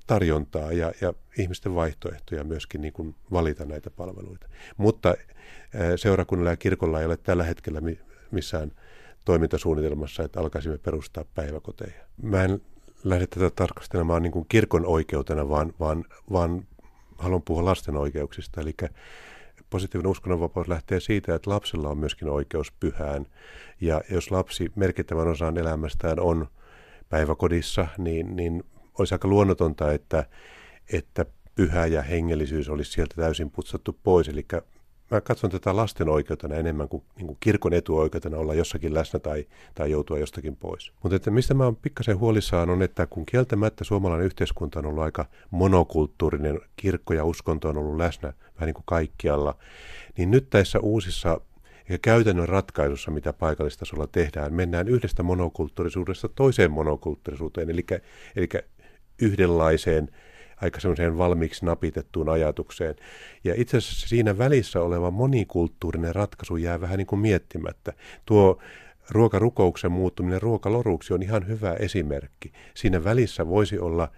tarjontaa 0.08 0.72
ja, 0.72 0.92
ja 1.02 1.14
ihmisten 1.38 1.76
vaihtoehtoja 1.76 2.44
myöskin 2.44 2.82
niin 2.82 2.94
kuin 2.94 3.16
valita 3.32 3.66
näitä 3.66 3.90
palveluita. 3.90 4.48
Mutta 4.78 5.16
seurakunnalla 5.96 6.50
ja 6.50 6.58
kirkolla 6.58 7.00
ei 7.00 7.06
ole 7.06 7.18
tällä 7.18 7.44
hetkellä 7.44 7.82
missään 8.32 8.72
toimintasuunnitelmassa, 9.26 10.24
että 10.24 10.40
alkaisimme 10.40 10.78
perustaa 10.78 11.26
päiväkoteja. 11.36 12.06
Mä 12.22 12.44
en 12.44 12.62
lähde 13.04 13.28
tätä 13.28 13.50
tarkastelemaan 13.50 14.24
niin 14.24 14.32
kuin 14.32 14.46
kirkon 14.50 14.86
oikeutena, 14.86 15.50
vaan, 15.50 15.74
vaan, 15.80 16.06
vaan 16.32 16.68
haluan 17.18 17.42
puhua 17.42 17.66
lasten 17.66 17.98
oikeuksista. 17.98 18.62
Eli 18.62 18.76
positiivinen 19.70 20.12
uskonnonvapaus 20.12 20.68
lähtee 20.68 21.00
siitä, 21.00 21.36
että 21.36 21.50
lapsella 21.50 21.90
on 21.90 21.98
myöskin 21.98 22.30
oikeus 22.30 22.72
pyhään. 22.72 23.26
Ja 23.82 24.02
jos 24.12 24.32
lapsi 24.32 24.72
merkittävän 24.76 25.28
osan 25.28 25.58
elämästään 25.58 26.20
on 26.20 26.48
päiväkodissa, 27.12 27.88
niin, 27.98 28.36
niin 28.36 28.64
olisi 29.00 29.16
aika 29.16 29.28
luonnotonta, 29.28 29.92
että, 29.92 30.26
että 30.94 31.26
pyhä 31.56 31.86
ja 31.86 32.02
hengellisyys 32.02 32.70
olisi 32.70 32.92
sieltä 32.92 33.16
täysin 33.16 33.52
putsattu 33.52 34.00
pois. 34.04 34.30
Eli 34.30 34.46
mä 35.12 35.22
katson 35.22 35.50
tätä 35.50 35.76
lasten 35.76 36.10
oikeutena 36.10 36.56
enemmän 36.56 36.90
kuin, 36.90 37.04
niin 37.16 37.28
kuin 37.28 37.38
kirkon 37.40 37.74
etuoikeutena 37.74 38.38
olla 38.38 38.54
jossakin 38.54 38.94
läsnä 38.94 39.20
tai, 39.20 39.46
tai 39.76 39.92
joutua 39.92 40.20
jostakin 40.20 40.56
pois. 40.56 40.92
Mutta 41.04 41.16
että 41.16 41.32
mistä 41.32 41.54
mä 41.54 41.64
oon 41.64 41.76
pikkasen 41.76 42.20
huolissaan 42.20 42.70
on, 42.70 42.82
että 42.82 43.08
kun 43.08 43.26
kieltämättä 43.26 43.84
suomalainen 43.84 44.26
yhteiskunta 44.26 44.80
on 44.80 44.86
ollut 44.86 45.04
aika 45.04 45.26
monokulttuurinen, 45.52 46.62
kirkko 46.76 47.14
ja 47.14 47.26
uskonto 47.26 47.70
on 47.70 47.78
ollut 47.78 47.98
läsnä 47.98 48.34
vähän 48.56 48.68
niin 48.68 48.74
kuin 48.74 48.86
kaikkialla, 48.86 49.56
niin 50.18 50.32
nyt 50.32 50.50
tässä 50.50 50.80
uusissa 50.80 51.42
ja 51.92 51.98
käytännön 52.02 52.50
ratkaisussa, 52.50 53.12
mitä 53.12 53.34
paikallistasolla 53.34 54.08
tehdään, 54.08 54.54
mennään 54.54 54.88
yhdestä 54.88 55.24
monokulttuurisuudesta 55.24 56.30
toiseen 56.30 56.72
monokulttuurisuuteen, 56.72 57.70
eli, 57.70 57.86
eli 58.36 58.48
yhdenlaiseen, 59.22 60.10
aika 60.62 60.80
semmoiseen 60.80 61.18
valmiiksi 61.18 61.66
napitettuun 61.66 62.30
ajatukseen. 62.30 62.96
Ja 63.44 63.54
itse 63.58 63.78
asiassa 63.78 64.08
siinä 64.08 64.38
välissä 64.38 64.82
oleva 64.82 65.12
monikulttuurinen 65.12 66.16
ratkaisu 66.16 66.58
jää 66.58 66.82
vähän 66.82 66.98
niin 66.98 67.08
kuin 67.08 67.20
miettimättä. 67.20 67.94
Tuo 68.26 68.62
ruokarukouksen 69.10 69.92
muuttuminen 69.92 70.42
ruokaloruksi 70.42 71.14
on 71.14 71.24
ihan 71.24 71.48
hyvä 71.48 71.74
esimerkki. 71.74 72.52
Siinä 72.74 73.04
välissä 73.04 73.48
voisi 73.48 73.80
olla 73.80 74.12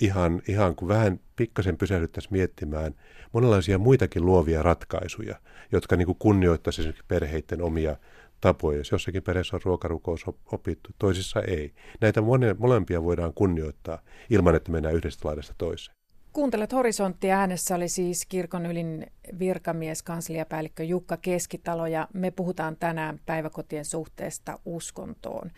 ihan, 0.00 0.42
ihan 0.48 0.76
kuin 0.76 0.88
vähän 0.88 1.20
pikkasen 1.36 1.76
pysähdyttäisiin 1.76 2.32
miettimään 2.32 2.94
monenlaisia 3.32 3.78
muitakin 3.78 4.26
luovia 4.26 4.62
ratkaisuja, 4.62 5.36
jotka 5.72 5.96
niin 5.96 6.16
kunnioittaisivat 6.18 6.96
perheiden 7.08 7.62
omia 7.62 7.96
tapoja. 8.40 8.78
Jos 8.78 8.92
jossakin 8.92 9.22
perheessä 9.22 9.56
on 9.56 9.62
ruokarukous 9.64 10.24
opittu, 10.52 10.90
toisissa 10.98 11.40
ei. 11.40 11.74
Näitä 12.00 12.22
molempia 12.58 13.04
voidaan 13.04 13.34
kunnioittaa 13.34 13.98
ilman, 14.30 14.54
että 14.54 14.72
mennään 14.72 14.94
yhdestä 14.94 15.28
laidasta 15.28 15.54
toiseen. 15.58 15.96
Kuuntelet 16.32 16.72
Horisontti 16.72 17.30
äänessä 17.30 17.74
oli 17.74 17.88
siis 17.88 18.26
kirkon 18.26 18.66
ylin 18.66 19.06
virkamies, 19.38 20.02
kansliapäällikkö 20.02 20.84
Jukka 20.84 21.16
Keskitalo 21.16 21.86
ja 21.86 22.08
me 22.12 22.30
puhutaan 22.30 22.76
tänään 22.76 23.20
päiväkotien 23.26 23.84
suhteesta 23.84 24.58
uskontoon. 24.64 25.50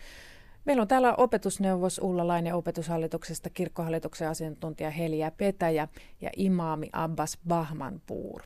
Meillä 0.67 0.81
on 0.81 0.87
täällä 0.87 1.15
opetusneuvos 1.15 1.99
Ulla 2.03 2.27
Laine 2.27 2.53
opetushallituksesta, 2.53 3.49
kirkkohallituksen 3.49 4.29
asiantuntija 4.29 4.89
Heliä 4.89 5.31
Petäjä 5.31 5.87
ja 6.21 6.29
imaami 6.35 6.89
Abbas 6.93 7.37
Bahmanpuur. 7.47 8.41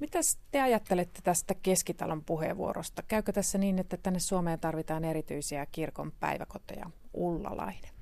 Mitä 0.00 0.18
te 0.50 0.60
ajattelette 0.60 1.20
tästä 1.24 1.54
keskitalon 1.62 2.24
puheenvuorosta? 2.24 3.02
Käykö 3.08 3.32
tässä 3.32 3.58
niin, 3.58 3.78
että 3.78 3.96
tänne 3.96 4.18
Suomeen 4.18 4.60
tarvitaan 4.60 5.04
erityisiä 5.04 5.66
kirkon 5.72 6.12
päiväkoteja? 6.20 6.90
Ulla 7.14 7.56
Laine. 7.56 7.93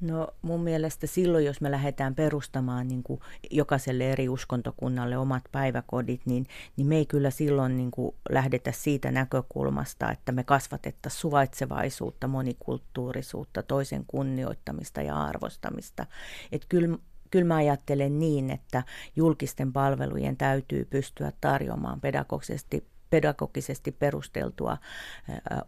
No 0.00 0.28
mun 0.42 0.60
mielestä 0.60 1.06
silloin, 1.06 1.44
jos 1.44 1.60
me 1.60 1.70
lähdetään 1.70 2.14
perustamaan 2.14 2.88
niin 2.88 3.02
kuin 3.02 3.20
jokaiselle 3.50 4.12
eri 4.12 4.28
uskontokunnalle 4.28 5.18
omat 5.18 5.42
päiväkodit, 5.52 6.20
niin, 6.24 6.46
niin 6.76 6.86
me 6.86 6.96
ei 6.96 7.06
kyllä 7.06 7.30
silloin 7.30 7.76
niin 7.76 7.90
kuin 7.90 8.14
lähdetä 8.30 8.72
siitä 8.72 9.10
näkökulmasta, 9.10 10.10
että 10.10 10.32
me 10.32 10.44
kasvatettaisiin 10.44 11.20
suvaitsevaisuutta, 11.20 12.28
monikulttuurisuutta, 12.28 13.62
toisen 13.62 14.04
kunnioittamista 14.06 15.02
ja 15.02 15.16
arvostamista. 15.22 16.06
Että 16.52 16.66
kyllä 16.68 16.98
kyllä 17.30 17.44
mä 17.44 17.56
ajattelen 17.56 18.18
niin, 18.18 18.50
että 18.50 18.82
julkisten 19.16 19.72
palvelujen 19.72 20.36
täytyy 20.36 20.84
pystyä 20.84 21.32
tarjoamaan 21.40 22.00
pedagogisesti, 22.00 22.86
pedagogisesti 23.10 23.92
perusteltua 23.92 24.78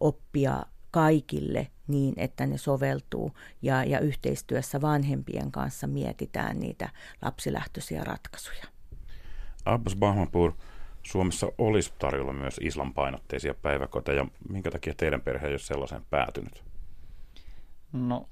oppia 0.00 0.62
kaikille 0.90 1.66
niin, 1.86 2.14
että 2.16 2.46
ne 2.46 2.58
soveltuu 2.58 3.32
ja, 3.62 3.84
ja 3.84 4.00
yhteistyössä 4.00 4.80
vanhempien 4.80 5.52
kanssa 5.52 5.86
mietitään 5.86 6.60
niitä 6.60 6.88
lapsilähtöisiä 7.22 8.04
ratkaisuja. 8.04 8.64
Abbas 9.64 9.96
Bahmanpur, 9.96 10.52
Suomessa 11.02 11.46
olisi 11.58 11.92
tarjolla 11.98 12.32
myös 12.32 12.60
islampainotteisia 12.62 13.54
päiväkoteja. 13.54 14.26
Minkä 14.48 14.70
takia 14.70 14.94
teidän 14.96 15.20
perhe 15.20 15.46
ei 15.46 15.52
ole 15.52 15.58
sellaiseen 15.58 16.02
päätynyt? 16.10 16.64
No, 17.92 18.28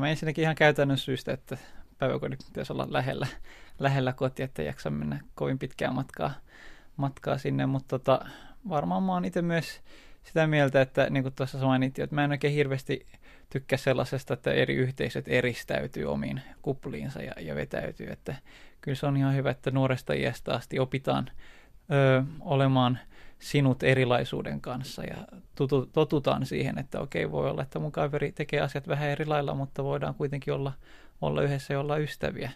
me 0.00 0.10
ensinnäkin 0.10 0.42
ihan 0.42 0.54
käytännön 0.54 0.98
syystä, 0.98 1.32
että 1.32 1.56
päiväkodin 1.98 2.38
pitäisi 2.46 2.72
olla 2.72 2.86
lähellä, 2.90 3.26
lähellä 3.78 4.12
kotia, 4.12 4.44
että 4.44 4.62
jaksa 4.62 4.90
mennä 4.90 5.20
kovin 5.34 5.58
pitkää 5.58 5.90
matkaa, 5.90 6.32
matkaa 6.96 7.38
sinne, 7.38 7.66
mutta 7.66 7.98
tota, 7.98 8.26
varmaan 8.68 9.02
mä 9.02 9.12
oon 9.12 9.24
itse 9.24 9.42
myös 9.42 9.80
sitä 10.22 10.46
mieltä, 10.46 10.80
että 10.80 11.10
niin 11.10 11.22
kuin 11.22 11.34
tuossa 11.34 11.58
mainittiin, 11.58 12.04
että 12.04 12.14
mä 12.14 12.24
en 12.24 12.30
oikein 12.30 12.54
hirveästi 12.54 13.06
tykkää 13.50 13.76
sellaisesta, 13.76 14.34
että 14.34 14.52
eri 14.52 14.74
yhteisöt 14.74 15.28
eristäytyy 15.28 16.04
omiin 16.04 16.40
kupliinsa 16.62 17.22
ja, 17.22 17.32
ja 17.40 17.54
vetäytyy, 17.54 18.06
että 18.10 18.34
kyllä 18.80 18.96
se 18.96 19.06
on 19.06 19.16
ihan 19.16 19.34
hyvä, 19.34 19.50
että 19.50 19.70
nuoresta 19.70 20.12
iästä 20.12 20.54
asti 20.54 20.78
opitaan 20.78 21.30
ö, 21.92 22.22
olemaan 22.40 22.98
sinut 23.38 23.82
erilaisuuden 23.82 24.60
kanssa 24.60 25.04
ja 25.04 25.16
tutu, 25.54 25.86
totutaan 25.86 26.46
siihen, 26.46 26.78
että 26.78 27.00
okei, 27.00 27.30
voi 27.30 27.50
olla, 27.50 27.62
että 27.62 27.78
mun 27.78 27.92
kaveri 27.92 28.32
tekee 28.32 28.60
asiat 28.60 28.88
vähän 28.88 29.08
eri 29.08 29.26
lailla, 29.26 29.54
mutta 29.54 29.84
voidaan 29.84 30.14
kuitenkin 30.14 30.54
olla, 30.54 30.72
olla 31.20 31.42
yhdessä 31.42 31.74
ja 31.74 31.80
olla 31.80 31.98
ystäviä. 31.98 32.50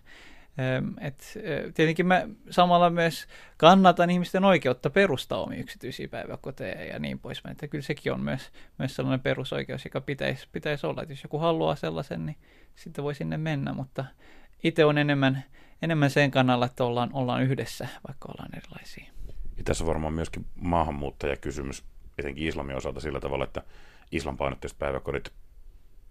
Et, 1.01 1.39
tietenkin 1.75 2.07
mä 2.07 2.29
samalla 2.51 2.91
myös 2.91 3.27
kannatan 3.57 4.11
ihmisten 4.11 4.45
oikeutta 4.45 4.91
perustaa 4.91 5.43
omia 5.43 5.59
yksityisiä 5.59 6.09
päiväkoteja 6.09 6.85
ja 6.85 6.99
niin 6.99 7.19
poispäin. 7.19 7.53
Että 7.53 7.69
kyllä 7.69 7.83
sekin 7.83 8.13
on 8.13 8.21
myös, 8.21 8.51
myös 8.79 8.97
sellainen 8.97 9.21
perusoikeus, 9.21 9.85
joka 9.85 10.01
pitäisi, 10.01 10.49
pitäisi 10.53 10.87
olla. 10.87 11.03
Että 11.03 11.13
jos 11.13 11.23
joku 11.23 11.39
haluaa 11.39 11.77
sellaisen, 11.77 12.27
niin 12.27 12.37
sitten 12.75 13.05
voi 13.05 13.15
sinne 13.15 13.37
mennä, 13.37 13.73
mutta 13.73 14.05
itse 14.65 14.85
on 14.85 14.99
enemmän, 14.99 15.45
enemmän 15.83 16.11
sen 16.11 16.31
kannalla, 16.31 16.67
että 16.67 16.85
ollaan, 16.85 17.11
ollaan 17.13 17.43
yhdessä, 17.43 17.89
vaikka 18.09 18.29
ollaan 18.29 18.57
erilaisia. 18.57 19.05
Ja 19.57 19.65
tässä 19.65 19.85
on 19.85 19.89
varmaan 19.89 20.13
myöskin 20.13 20.47
maahanmuuttajakysymys, 20.55 21.85
etenkin 22.19 22.49
islamin 22.49 22.77
osalta 22.77 23.01
sillä 23.01 23.21
tavalla, 23.21 23.45
että 23.45 23.63
islanpainotteiset 24.13 24.79
päiväkodit 24.79 25.33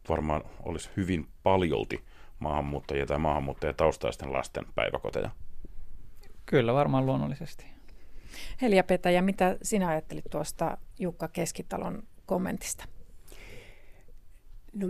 varmaan 0.10 0.42
olisi 0.64 0.90
hyvin 0.98 1.28
paljolti 1.44 2.04
maahanmuuttajia 2.40 3.06
tai 3.06 3.20
maahanmuuttajataustaisten 3.20 4.34
lasten 4.34 4.66
päiväkoteja. 4.76 5.30
Kyllä, 6.46 6.74
varmaan 6.74 7.06
luonnollisesti. 7.06 7.66
Helja 8.62 8.84
Petäjä, 8.84 9.22
mitä 9.22 9.58
sinä 9.62 9.88
ajattelit 9.88 10.26
tuosta 10.32 10.78
Jukka 11.00 11.28
Keskitalon 11.28 12.04
kommentista? 12.26 12.86
No, 14.74 14.88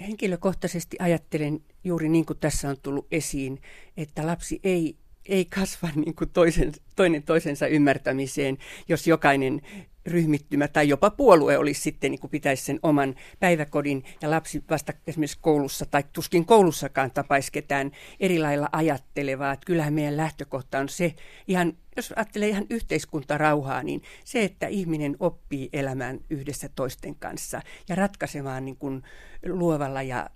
henkilökohtaisesti 0.00 0.96
ajattelen 1.00 1.60
juuri 1.84 2.08
niin 2.08 2.26
kuin 2.26 2.38
tässä 2.38 2.68
on 2.68 2.76
tullut 2.82 3.06
esiin, 3.10 3.62
että 3.96 4.26
lapsi 4.26 4.60
ei 4.64 4.96
ei 5.26 5.44
kasva 5.44 5.88
niin 5.94 6.14
kuin 6.14 6.30
toisen, 6.30 6.72
toinen 6.96 7.22
toisensa 7.22 7.66
ymmärtämiseen, 7.66 8.58
jos 8.88 9.06
jokainen 9.06 9.60
ryhmittymä 10.06 10.68
tai 10.68 10.88
jopa 10.88 11.10
puolue 11.10 11.58
olisi 11.58 11.80
sitten, 11.80 12.10
niin 12.10 12.20
kuin 12.20 12.30
pitäisi 12.30 12.64
sen 12.64 12.78
oman 12.82 13.14
päiväkodin 13.40 14.04
ja 14.22 14.30
lapsi 14.30 14.64
vasta 14.70 14.92
esimerkiksi 15.06 15.38
koulussa 15.40 15.86
tai 15.86 16.04
tuskin 16.12 16.46
koulussakaan 16.46 17.10
tapaisi 17.10 17.52
ketään 17.52 17.90
eri 18.20 18.38
lailla 18.38 18.68
ajattelevaa. 18.72 19.52
Että 19.52 19.66
kyllähän 19.66 19.94
meidän 19.94 20.16
lähtökohta 20.16 20.78
on 20.78 20.88
se, 20.88 21.14
ihan, 21.48 21.72
jos 21.96 22.12
ajattelee 22.16 22.48
ihan 22.48 22.66
yhteiskuntarauhaa, 22.70 23.82
niin 23.82 24.02
se, 24.24 24.44
että 24.44 24.66
ihminen 24.66 25.16
oppii 25.20 25.68
elämään 25.72 26.20
yhdessä 26.30 26.68
toisten 26.74 27.14
kanssa 27.14 27.62
ja 27.88 27.94
ratkaisemaan 27.94 28.64
niin 28.64 28.76
kuin 28.76 29.02
luovalla 29.46 30.02
ja 30.02 30.30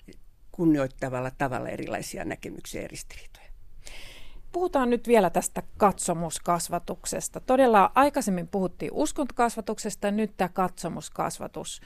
kunnioittavalla 0.52 1.30
tavalla 1.30 1.68
erilaisia 1.68 2.24
näkemyksiä 2.24 2.82
ja 2.82 2.88
ristiriitoja. 2.88 3.43
Puhutaan 4.54 4.90
nyt 4.90 5.08
vielä 5.08 5.30
tästä 5.30 5.62
katsomuskasvatuksesta. 5.76 7.40
Todella 7.40 7.92
aikaisemmin 7.94 8.48
puhuttiin 8.48 8.90
uskontokasvatuksesta, 8.94 10.10
nyt 10.10 10.36
tämä 10.36 10.48
katsomuskasvatus. 10.48 11.80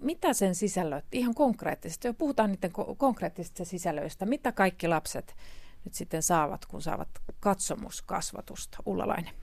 Mitä 0.00 0.32
sen 0.32 0.54
sisällöt, 0.54 1.04
ihan 1.12 1.34
konkreettisesti, 1.34 2.08
jo 2.08 2.14
puhutaan 2.14 2.52
niiden 2.52 2.72
konkreettisista 2.96 3.64
sisällöistä, 3.64 4.26
mitä 4.26 4.52
kaikki 4.52 4.88
lapset 4.88 5.36
nyt 5.84 5.94
sitten 5.94 6.22
saavat, 6.22 6.66
kun 6.66 6.82
saavat 6.82 7.08
katsomuskasvatusta? 7.40 8.78
Ullalainen. 8.86 9.34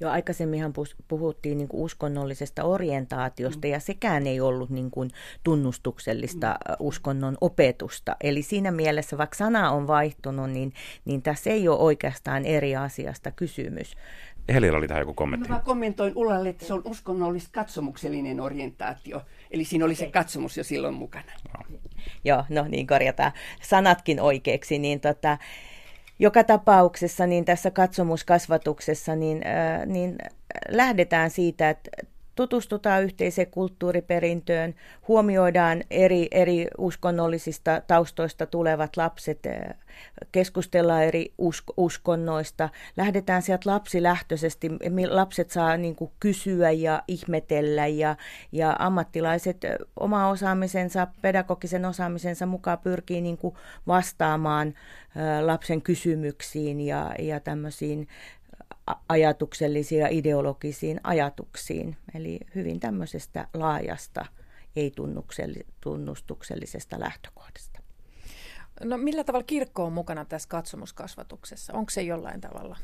Jo 0.00 0.10
aikaisemminhan 0.10 0.72
puhuttiin 1.08 1.58
niin 1.58 1.68
kuin 1.68 1.82
uskonnollisesta 1.82 2.64
orientaatiosta 2.64 3.66
mm. 3.66 3.72
ja 3.72 3.80
sekään 3.80 4.26
ei 4.26 4.40
ollut 4.40 4.70
niin 4.70 4.90
kuin 4.90 5.10
tunnustuksellista 5.42 6.58
mm. 6.68 6.74
uskonnon 6.78 7.38
opetusta. 7.40 8.16
Eli 8.20 8.42
siinä 8.42 8.70
mielessä, 8.70 9.18
vaikka 9.18 9.36
sana 9.36 9.70
on 9.70 9.86
vaihtunut, 9.86 10.50
niin, 10.50 10.72
niin 11.04 11.22
tässä 11.22 11.50
ei 11.50 11.68
ole 11.68 11.78
oikeastaan 11.78 12.44
eri 12.44 12.76
asiasta 12.76 13.30
kysymys. 13.30 13.96
Helillä 14.48 14.78
oli 14.78 14.88
tähän 14.88 15.00
joku 15.00 15.14
kommentti. 15.14 15.48
Mä 15.48 15.60
kommentoin 15.64 16.12
Ullalle, 16.16 16.48
että 16.48 16.66
se 16.66 16.74
on 16.74 16.82
uskonnollista 16.84 17.50
katsomuksellinen 17.52 18.40
orientaatio. 18.40 19.22
Eli 19.50 19.64
siinä 19.64 19.84
oli 19.84 19.94
se 19.94 20.06
katsomus 20.06 20.56
jo 20.56 20.64
silloin 20.64 20.94
mukana. 20.94 21.32
No. 21.58 21.76
Joo, 22.24 22.44
no 22.48 22.64
niin 22.68 22.86
korjataan 22.86 23.32
sanatkin 23.62 24.20
oikeaksi. 24.20 24.78
Niin 24.78 25.00
tota, 25.00 25.38
joka 26.18 26.44
tapauksessa 26.44 27.26
niin 27.26 27.44
tässä 27.44 27.70
katsomuskasvatuksessa 27.70 29.16
niin, 29.16 29.46
äh, 29.46 29.86
niin 29.86 30.18
lähdetään 30.68 31.30
siitä, 31.30 31.70
että 31.70 31.90
tutustutaan 32.34 33.02
yhteiseen 33.02 33.50
kulttuuriperintöön, 33.50 34.74
huomioidaan 35.08 35.82
eri, 35.90 36.28
eri 36.30 36.66
uskonnollisista 36.78 37.82
taustoista 37.86 38.46
tulevat 38.46 38.96
lapset, 38.96 39.42
keskustellaan 40.32 41.04
eri 41.04 41.32
usk- 41.42 41.74
uskonnoista, 41.76 42.68
lähdetään 42.96 43.42
sieltä 43.42 43.70
lapsilähtöisesti, 43.70 44.70
lapset 45.10 45.50
saa 45.50 45.76
niin 45.76 45.96
kuin 45.96 46.10
kysyä 46.20 46.70
ja 46.70 47.02
ihmetellä 47.08 47.86
ja, 47.86 48.16
ja 48.52 48.76
ammattilaiset 48.78 49.60
oma 50.00 50.28
osaamisensa, 50.28 51.06
pedagogisen 51.22 51.84
osaamisensa 51.84 52.46
mukaan 52.46 52.78
pyrkii 52.78 53.20
niin 53.20 53.38
kuin 53.38 53.54
vastaamaan 53.86 54.74
lapsen 55.40 55.82
kysymyksiin 55.82 56.80
ja, 56.80 57.14
ja 57.18 57.40
tämmöisiin 57.40 58.08
ajatuksellisiin 59.08 60.00
ja 60.00 60.08
ideologisiin 60.10 61.00
ajatuksiin. 61.02 61.96
Eli 62.14 62.40
hyvin 62.54 62.80
tämmöisestä 62.80 63.48
laajasta, 63.54 64.26
ei-tunnustuksellisesta 64.76 67.00
lähtökohdasta. 67.00 67.80
No 68.84 68.98
millä 68.98 69.24
tavalla 69.24 69.44
kirkko 69.46 69.84
on 69.84 69.92
mukana 69.92 70.24
tässä 70.24 70.48
katsomuskasvatuksessa? 70.48 71.72
Onko 71.72 71.90
se 71.90 72.02
jollain 72.02 72.40
tavalla? 72.40 72.76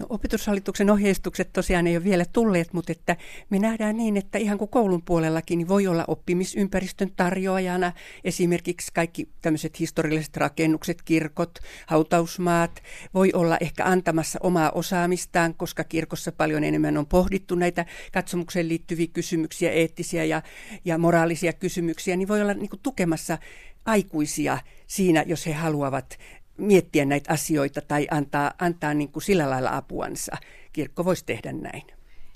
No, 0.00 0.06
opetushallituksen 0.08 0.90
ohjeistukset 0.90 1.52
tosiaan 1.52 1.86
ei 1.86 1.96
ole 1.96 2.04
vielä 2.04 2.24
tulleet, 2.32 2.72
mutta 2.72 2.92
että 2.92 3.16
me 3.50 3.58
nähdään 3.58 3.96
niin, 3.96 4.16
että 4.16 4.38
ihan 4.38 4.58
kuin 4.58 4.68
koulun 4.68 5.02
puolellakin 5.02 5.58
niin 5.58 5.68
voi 5.68 5.86
olla 5.86 6.04
oppimisympäristön 6.08 7.10
tarjoajana. 7.16 7.92
Esimerkiksi 8.24 8.92
kaikki 8.94 9.28
tämmöiset 9.42 9.80
historialliset 9.80 10.36
rakennukset, 10.36 11.02
kirkot, 11.02 11.58
hautausmaat, 11.86 12.82
voi 13.14 13.32
olla 13.32 13.56
ehkä 13.60 13.84
antamassa 13.84 14.38
omaa 14.42 14.70
osaamistaan, 14.70 15.54
koska 15.54 15.84
kirkossa 15.84 16.32
paljon 16.32 16.64
enemmän 16.64 16.96
on 16.96 17.06
pohdittu 17.06 17.54
näitä 17.54 17.86
katsomukseen 18.12 18.68
liittyviä 18.68 19.06
kysymyksiä, 19.06 19.70
eettisiä 19.70 20.24
ja, 20.24 20.42
ja 20.84 20.98
moraalisia 20.98 21.52
kysymyksiä, 21.52 22.16
niin 22.16 22.28
voi 22.28 22.42
olla 22.42 22.54
niin 22.54 22.70
tukemassa 22.82 23.38
aikuisia 23.84 24.58
siinä, 24.86 25.24
jos 25.26 25.46
he 25.46 25.52
haluavat 25.52 26.18
miettiä 26.58 27.04
näitä 27.04 27.32
asioita 27.32 27.80
tai 27.80 28.06
antaa, 28.10 28.52
antaa 28.58 28.94
niin 28.94 29.12
kuin 29.12 29.22
sillä 29.22 29.50
lailla 29.50 29.76
apuansa. 29.76 30.36
Kirkko 30.72 31.04
voisi 31.04 31.24
tehdä 31.24 31.52
näin. 31.52 31.82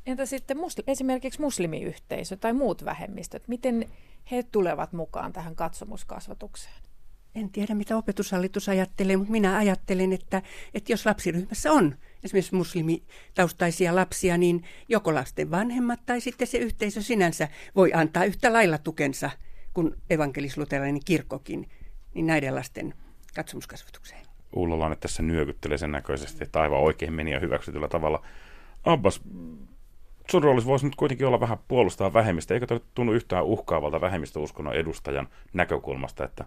Entä 0.07 0.27
sitten 0.27 0.57
musli- 0.57 0.85
esimerkiksi 0.87 1.41
muslimiyhteisö 1.41 2.37
tai 2.37 2.53
muut 2.53 2.85
vähemmistöt, 2.85 3.49
miten 3.49 3.89
he 4.31 4.43
tulevat 4.43 4.93
mukaan 4.93 5.33
tähän 5.33 5.57
katsomuskasvatukseen? 5.57 6.75
En 7.35 7.51
tiedä, 7.51 7.75
mitä 7.75 7.97
opetushallitus 7.97 8.69
ajattelee, 8.69 9.17
mutta 9.17 9.33
minä 9.33 9.57
ajattelen, 9.57 10.13
että, 10.13 10.43
että 10.75 10.93
jos 10.93 11.07
lapsiryhmässä 11.07 11.73
on 11.73 11.95
esimerkiksi 12.25 12.55
muslimitaustaisia 12.55 13.95
lapsia, 13.95 14.39
niin 14.39 14.65
joko 14.89 15.15
lasten 15.15 15.51
vanhemmat 15.51 16.01
tai 16.07 16.21
sitten 16.21 16.47
se 16.47 16.59
yhteisö 16.59 17.03
sinänsä 17.03 17.49
voi 17.77 17.93
antaa 17.93 18.25
yhtä 18.25 18.53
lailla 18.53 18.79
tukensa 18.79 19.31
kuin 19.75 19.95
evankelisluterilainen 20.11 21.05
kirkkokin, 21.05 21.69
niin 22.15 22.27
näiden 22.27 22.55
lasten 22.55 22.95
katsomuskasvatukseen. 23.35 24.21
Ullolainen 24.57 24.99
tässä 24.99 25.23
nyökyttelee 25.23 25.79
sen 25.79 25.93
näköisesti, 25.93 26.45
että 26.45 26.61
aivan 26.61 26.81
oikein 26.81 27.13
meni 27.13 27.31
ja 27.31 27.41
hyväksytyllä 27.41 27.89
tavalla. 27.89 28.23
Abbas, 28.85 29.21
sun 30.31 30.43
roolissa 30.43 30.71
voisi 30.71 30.87
nyt 30.87 30.97
kuitenkin 30.97 31.27
olla 31.27 31.41
vähän 31.41 31.59
puolustaa 31.69 32.13
vähemmistä. 32.13 32.55
Eikö 32.55 32.67
tämä 32.67 32.81
tunnu 32.95 33.13
yhtään 33.13 33.45
uhkaavalta 33.45 34.01
vähemmistöuskonnon 34.01 34.75
edustajan 34.75 35.29
näkökulmasta, 35.53 36.25
että 36.25 36.45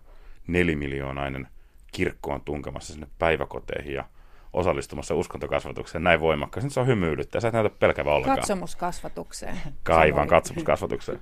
nelimiljoonainen 0.47 1.47
kirkko 1.91 2.33
on 2.33 2.41
tunkemassa 2.41 2.93
sinne 2.93 3.07
päiväkoteihin 3.19 3.93
ja 3.93 4.05
osallistumassa 4.53 5.15
uskontokasvatukseen 5.15 6.03
näin 6.03 6.19
voimakkaasti. 6.19 6.69
Se 6.69 6.79
on 6.79 6.87
hymyilyttä. 6.87 7.39
Sä 7.39 7.47
et 7.47 7.53
näytä 7.53 7.69
pelkävä 7.79 8.11
ollenkaan. 8.11 8.37
Katsomuskasvatukseen. 8.37 9.57
Kaivan 9.83 10.27
katsomuskasvatukseen. 10.27 11.19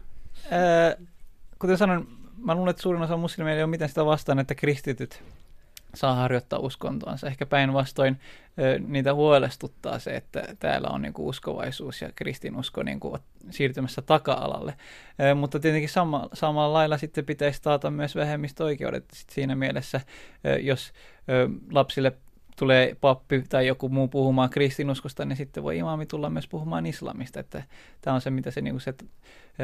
kuten 1.60 1.78
sanoin, 1.78 2.08
mä 2.38 2.56
luulen, 2.56 2.69
että 2.71 2.82
suurin 2.82 3.02
osa 3.02 3.17
muslimeja 3.17 3.58
ei 3.58 3.63
ole 3.63 3.69
mitään 3.69 3.89
sitä 3.89 4.06
vastaan, 4.06 4.39
että 4.39 4.56
kristityt 4.56 5.24
saa 5.95 6.15
harjoittaa 6.15 6.60
uskontoansa. 6.60 7.27
Ehkä 7.27 7.45
päinvastoin 7.45 8.19
niitä 8.88 9.13
huolestuttaa 9.13 9.99
se, 9.99 10.15
että 10.15 10.43
täällä 10.60 10.88
on 10.88 11.01
niin 11.01 11.13
kuin 11.13 11.27
uskovaisuus 11.27 12.01
ja 12.01 12.10
kristinusko 12.15 12.84
niin 12.84 12.99
kuin 12.99 13.21
siirtymässä 13.49 14.01
taka-alalle. 14.01 14.73
Mutta 15.36 15.60
tietenkin 15.60 15.89
sama, 15.89 16.30
samalla 16.34 16.73
lailla 16.73 16.97
sitten 16.97 17.25
pitäisi 17.25 17.62
taata 17.62 17.91
myös 17.91 18.15
vähemmistöoikeudet 18.15 19.06
sit 19.13 19.30
siinä 19.30 19.56
mielessä, 19.56 20.01
jos 20.62 20.93
lapsille 21.71 22.12
tulee 22.60 22.95
pappi 23.01 23.43
tai 23.49 23.67
joku 23.67 23.89
muu 23.89 24.08
puhumaan 24.08 24.49
kristinuskosta, 24.49 25.25
niin 25.25 25.38
sitten 25.38 25.63
voi 25.63 25.77
imaami 25.77 26.06
tulla 26.06 26.30
myös 26.30 26.47
puhumaan 26.47 26.86
islamista. 26.86 27.39
Että 27.39 27.63
tämä 28.01 28.13
on 28.15 28.21
se, 28.21 28.30
mitä 28.30 28.51
se, 28.51 28.62
niin 28.62 28.73
kuin 28.73 28.82
se 28.82 28.93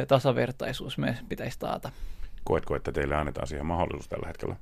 tasavertaisuus 0.08 0.98
myös 0.98 1.16
pitäisi 1.30 1.60
taata. 1.60 1.92
Koetko, 2.44 2.76
että 2.76 2.92
teille 2.92 3.16
annetaan 3.16 3.48
siihen 3.48 3.66
mahdollisuus 3.66 4.08
tällä 4.08 4.28
hetkellä? 4.28 4.56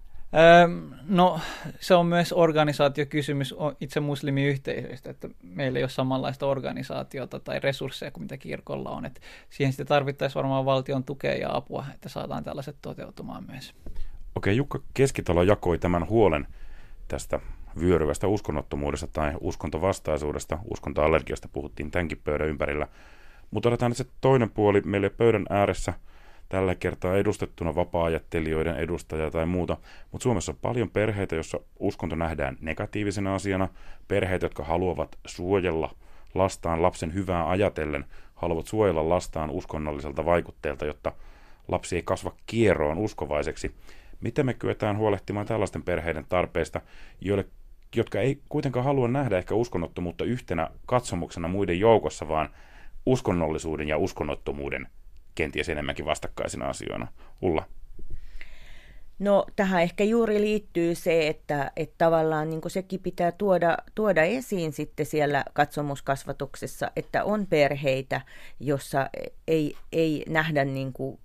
No 1.08 1.40
se 1.80 1.96
on 1.96 2.06
myös 2.06 2.34
organisaatiokysymys 2.34 3.56
itse 3.82 4.00
muslimiyhteisöistä, 4.00 5.10
että 5.10 5.30
meillä 5.42 5.80
ei 5.80 5.84
ole 5.84 5.90
samanlaista 5.90 6.46
organisaatiota 6.46 7.40
tai 7.40 7.60
resursseja 7.60 8.12
kuin 8.12 8.24
mitä 8.24 8.38
kirkolla 8.38 8.90
on. 8.90 9.06
Että 9.06 9.22
siihen 9.50 9.74
sitten 9.74 9.88
tarvittaisiin 9.88 10.36
varmaan 10.36 10.66
valtion 10.66 11.04
tukea 11.04 11.36
ja 11.36 11.56
apua, 11.56 11.86
että 11.94 12.10
saadaan 12.10 12.44
tällaiset 12.44 12.76
toteutumaan 12.82 13.44
myös. 13.52 13.74
Okei, 14.36 14.58
Jukka 14.58 14.80
Keskitalo 14.94 15.44
jakoi 15.44 15.78
tämän 15.78 16.10
huolen 16.10 16.48
tästä 17.08 17.40
vyöryvästä 17.80 18.28
uskonnottomuudesta 18.28 19.08
tai 19.08 19.34
uskontovastaisuudesta. 19.42 20.60
Uskontoallergiasta 20.72 21.50
puhuttiin 21.54 21.92
tämänkin 21.92 22.22
pöydän 22.24 22.48
ympärillä. 22.48 22.88
Mutta 23.52 23.70
otetaan 23.70 23.90
nyt 23.90 23.98
se 23.98 24.06
toinen 24.22 24.50
puoli 24.50 24.82
meille 24.82 25.10
pöydän 25.10 25.46
ääressä– 25.50 25.94
tällä 26.50 26.76
kertaa 26.76 27.18
edustettuna 27.18 27.76
vapaa-ajattelijoiden 27.76 28.76
edustaja 28.76 29.32
tai 29.32 29.46
muuta, 29.46 29.78
mutta 30.12 30.24
Suomessa 30.24 30.52
on 30.52 30.58
paljon 30.62 30.90
perheitä, 30.90 31.36
joissa 31.36 31.60
uskonto 31.80 32.16
nähdään 32.16 32.58
negatiivisena 32.62 33.36
asiana, 33.36 33.68
perheitä, 34.08 34.46
jotka 34.46 34.64
haluavat 34.64 35.18
suojella 35.26 35.96
lastaan 36.36 36.82
lapsen 36.82 37.14
hyvää 37.14 37.50
ajatellen, 37.50 38.06
haluavat 38.36 38.68
suojella 38.68 39.10
lastaan 39.10 39.50
uskonnolliselta 39.50 40.26
vaikutteelta, 40.26 40.86
jotta 40.86 41.12
lapsi 41.68 41.96
ei 41.96 42.04
kasva 42.04 42.34
kierroon 42.46 42.98
uskovaiseksi. 42.98 43.76
Miten 44.22 44.46
me 44.46 44.54
kyetään 44.54 44.98
huolehtimaan 44.98 45.46
tällaisten 45.46 45.84
perheiden 45.84 46.26
tarpeista, 46.30 46.82
joille, 47.22 47.46
jotka 47.96 48.20
ei 48.20 48.42
kuitenkaan 48.50 48.86
halua 48.86 49.08
nähdä 49.08 49.38
ehkä 49.38 49.56
uskonnottomuutta 49.56 50.24
yhtenä 50.24 50.70
katsomuksena 50.86 51.48
muiden 51.48 51.80
joukossa, 51.80 52.28
vaan 52.28 52.50
uskonnollisuuden 53.06 53.88
ja 53.88 53.98
uskonnottomuuden 53.98 54.88
kenties 55.36 55.70
enemmänkin 55.70 56.06
vastakkaisina 56.06 56.66
asioina. 56.66 57.08
Ulla? 57.42 57.66
No 59.20 59.46
tähän 59.56 59.82
ehkä 59.82 60.04
juuri 60.04 60.42
liittyy 60.42 60.96
se, 60.96 61.28
että, 61.28 61.72
että 61.76 61.96
tavallaan 61.98 62.50
niin 62.50 62.62
sekin 62.68 63.00
pitää 63.00 63.32
tuoda, 63.32 63.78
tuoda 63.96 64.24
esiin 64.24 64.74
sitten 64.74 65.06
siellä 65.06 65.46
katsomuskasvatuksessa, 65.54 66.92
että 66.96 67.24
on 67.24 67.48
perheitä, 67.48 68.22
jossa 68.60 69.10
ei, 69.48 69.76
ei 69.92 70.26
nähdä 70.30 70.66
niin 70.66 70.94
kuin 70.94 71.20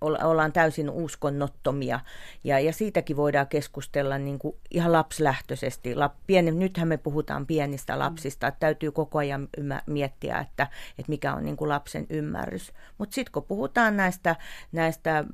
ollaan 0.00 0.52
täysin 0.52 0.90
uskonnottomia. 0.90 2.00
Ja, 2.44 2.60
ja 2.60 2.72
siitäkin 2.72 3.16
voidaan 3.16 3.48
keskustella 3.48 4.18
niin 4.18 4.38
kuin 4.38 4.56
ihan 4.70 4.92
lapslähtöisesti. 4.92 5.94
Lap, 5.94 6.14
pieni, 6.26 6.50
nythän 6.50 6.88
me 6.88 6.96
puhutaan 6.96 7.46
pienistä 7.46 7.98
lapsista, 7.98 8.46
että 8.46 8.60
täytyy 8.60 8.92
koko 8.92 9.18
ajan 9.18 9.48
miettiä, 9.86 10.38
että, 10.38 10.62
että 10.98 11.10
mikä 11.10 11.34
on 11.34 11.44
niin 11.44 11.56
kuin 11.56 11.68
lapsen 11.68 12.06
ymmärrys. 12.10 12.72
Mutta 12.98 13.14
sitten 13.14 13.32
kun 13.32 13.44
puhutaan 13.44 13.96
näistä, 13.96 14.36
näistä 14.72 15.24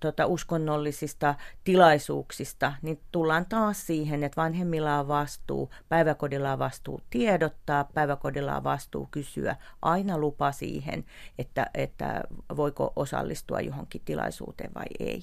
tota, 0.00 0.26
uskonnollisista 0.26 1.34
tilaisuuksista, 1.64 2.72
niin 2.82 3.00
tullaan 3.12 3.46
taas 3.46 3.86
siihen, 3.86 4.24
että 4.24 4.42
vanhemmilla 4.42 5.00
on 5.00 5.08
vastuu, 5.08 5.70
päiväkodilla 5.88 6.52
on 6.52 6.58
vastuu 6.58 7.00
tiedottaa, 7.10 7.84
päiväkodilla 7.84 8.56
on 8.56 8.64
vastuu 8.64 9.08
kysyä 9.10 9.56
aina 9.82 10.18
lupa 10.18 10.52
siihen, 10.52 11.04
että, 11.38 11.66
että 11.74 12.22
voiko 12.56 12.92
osallistua 12.96 13.60
johonkin 13.60 14.02
tilaisuuteen 14.04 14.70
vai 14.74 14.86
ei. 15.00 15.22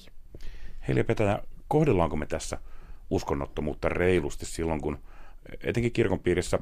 Heili 0.88 1.04
Petäjä, 1.04 1.38
kohdellaanko 1.68 2.16
me 2.16 2.26
tässä 2.26 2.58
uskonnottomuutta 3.10 3.88
reilusti 3.88 4.46
silloin, 4.46 4.80
kun 4.80 4.98
etenkin 5.62 5.92
kirkon 5.92 6.20
piirissä 6.20 6.58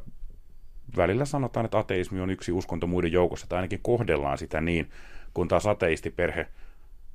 välillä 0.96 1.24
sanotaan, 1.24 1.64
että 1.64 1.78
ateismi 1.78 2.20
on 2.20 2.30
yksi 2.30 2.52
uskonto 2.52 2.86
muiden 2.86 3.12
joukossa, 3.12 3.46
tai 3.46 3.56
ainakin 3.56 3.80
kohdellaan 3.82 4.38
sitä 4.38 4.60
niin, 4.60 4.90
kun 5.34 5.48
taas 5.48 5.66
ateistiperhe 5.66 6.46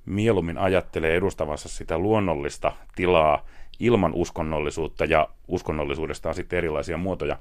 mieluummin 0.10 0.58
ajattelee 0.58 1.16
edustavansa 1.16 1.70
sitä 1.70 1.98
luonnollista 1.98 2.72
tilaa 2.96 3.46
ilman 3.80 4.14
uskonnollisuutta 4.14 5.06
ja 5.06 5.30
uskonnollisuudesta 5.48 6.30
on 6.30 6.36
sitten 6.36 6.58
erilaisia 6.58 6.98
muotoja. 6.98 7.40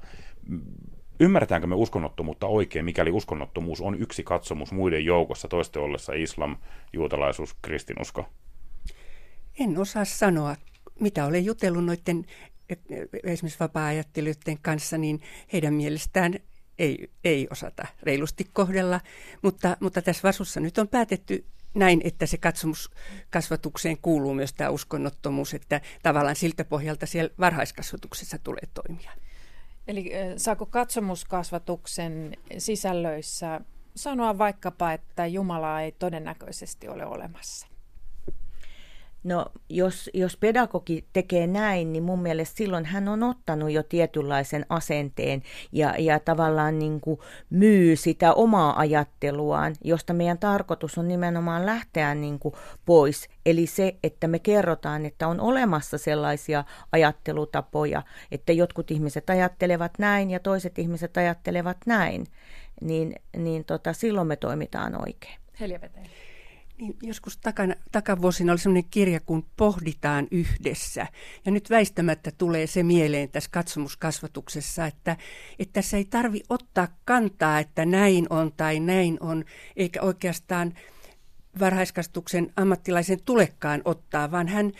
Ymmärretäänkö 1.19 1.67
me 1.67 1.75
uskonnottomuutta 1.75 2.47
oikein, 2.47 2.85
mikäli 2.85 3.11
uskonnottomuus 3.11 3.81
on 3.81 4.01
yksi 4.01 4.23
katsomus 4.23 4.71
muiden 4.71 5.05
joukossa, 5.05 5.47
toisten 5.47 5.81
ollessa 5.81 6.13
islam, 6.13 6.57
juutalaisuus, 6.93 7.55
kristinusko? 7.61 8.25
En 9.59 9.77
osaa 9.77 10.05
sanoa. 10.05 10.55
Mitä 10.99 11.25
olen 11.25 11.45
jutellut 11.45 11.85
noiden 11.85 12.25
esimerkiksi 13.23 13.59
vapaa-ajattelijoiden 13.59 14.57
kanssa, 14.61 14.97
niin 14.97 15.21
heidän 15.53 15.73
mielestään 15.73 16.35
ei, 16.79 17.11
ei 17.23 17.47
osata 17.51 17.87
reilusti 18.03 18.45
kohdella, 18.53 19.01
mutta, 19.41 19.77
mutta 19.79 20.01
tässä 20.01 20.27
vasussa 20.27 20.59
nyt 20.59 20.77
on 20.77 20.87
päätetty 20.87 21.45
näin, 21.73 22.01
että 22.03 22.25
se 22.25 22.37
katsomuskasvatukseen 22.37 23.97
kuuluu 23.97 24.33
myös 24.33 24.53
tämä 24.53 24.69
uskonnottomuus, 24.69 25.53
että 25.53 25.81
tavallaan 26.03 26.35
siltä 26.35 26.65
pohjalta 26.65 27.05
siellä 27.05 27.33
varhaiskasvatuksessa 27.39 28.37
tulee 28.43 28.63
toimia. 28.73 29.11
Eli 29.87 30.11
saako 30.37 30.65
katsomuskasvatuksen 30.65 32.37
sisällöissä 32.57 33.61
sanoa 33.95 34.37
vaikkapa, 34.37 34.93
että 34.93 35.27
Jumalaa 35.27 35.81
ei 35.81 35.91
todennäköisesti 35.91 36.87
ole 36.87 37.05
olemassa? 37.05 37.67
No 39.23 39.45
jos, 39.69 40.09
jos 40.13 40.37
pedagogi 40.37 41.05
tekee 41.13 41.47
näin, 41.47 41.93
niin 41.93 42.03
mun 42.03 42.21
mielestä 42.21 42.57
silloin 42.57 42.85
hän 42.85 43.07
on 43.07 43.23
ottanut 43.23 43.71
jo 43.71 43.83
tietynlaisen 43.83 44.65
asenteen 44.69 45.43
ja, 45.71 45.95
ja 45.97 46.19
tavallaan 46.19 46.79
niin 46.79 47.01
kuin 47.01 47.19
myy 47.49 47.95
sitä 47.95 48.33
omaa 48.33 48.79
ajatteluaan, 48.79 49.75
josta 49.83 50.13
meidän 50.13 50.37
tarkoitus 50.37 50.97
on 50.97 51.07
nimenomaan 51.07 51.65
lähteä 51.65 52.15
niin 52.15 52.39
kuin 52.39 52.55
pois. 52.85 53.29
Eli 53.45 53.67
se, 53.67 53.95
että 54.03 54.27
me 54.27 54.39
kerrotaan, 54.39 55.05
että 55.05 55.27
on 55.27 55.39
olemassa 55.39 55.97
sellaisia 55.97 56.63
ajattelutapoja, 56.91 58.03
että 58.31 58.53
jotkut 58.53 58.91
ihmiset 58.91 59.29
ajattelevat 59.29 59.91
näin 59.99 60.31
ja 60.31 60.39
toiset 60.39 60.79
ihmiset 60.79 61.17
ajattelevat 61.17 61.77
näin, 61.85 62.27
niin, 62.81 63.15
niin 63.37 63.65
tota, 63.65 63.93
silloin 63.93 64.27
me 64.27 64.35
toimitaan 64.35 65.01
oikein. 65.01 65.39
Helja 65.59 65.81
Veteen. 65.81 66.28
Niin, 66.79 66.95
joskus 67.03 67.37
takana, 67.37 67.75
takavuosina 67.91 68.53
oli 68.53 68.59
sellainen 68.59 68.89
kirja, 68.91 69.19
kun 69.19 69.45
pohditaan 69.57 70.27
yhdessä. 70.31 71.07
Ja 71.45 71.51
nyt 71.51 71.69
väistämättä 71.69 72.31
tulee 72.37 72.67
se 72.67 72.83
mieleen 72.83 73.29
tässä 73.29 73.49
katsomuskasvatuksessa, 73.53 74.85
että, 74.85 75.17
että 75.59 75.73
tässä 75.73 75.97
ei 75.97 76.05
tarvi 76.05 76.41
ottaa 76.49 76.87
kantaa, 77.05 77.59
että 77.59 77.85
näin 77.85 78.27
on 78.29 78.51
tai 78.57 78.79
näin 78.79 79.17
on, 79.19 79.45
eikä 79.75 80.01
oikeastaan 80.01 80.73
varhaiskastuksen 81.59 82.53
ammattilaisen 82.55 83.19
tulekaan 83.25 83.81
ottaa, 83.85 84.31
vaan 84.31 84.47
hän 84.47 84.71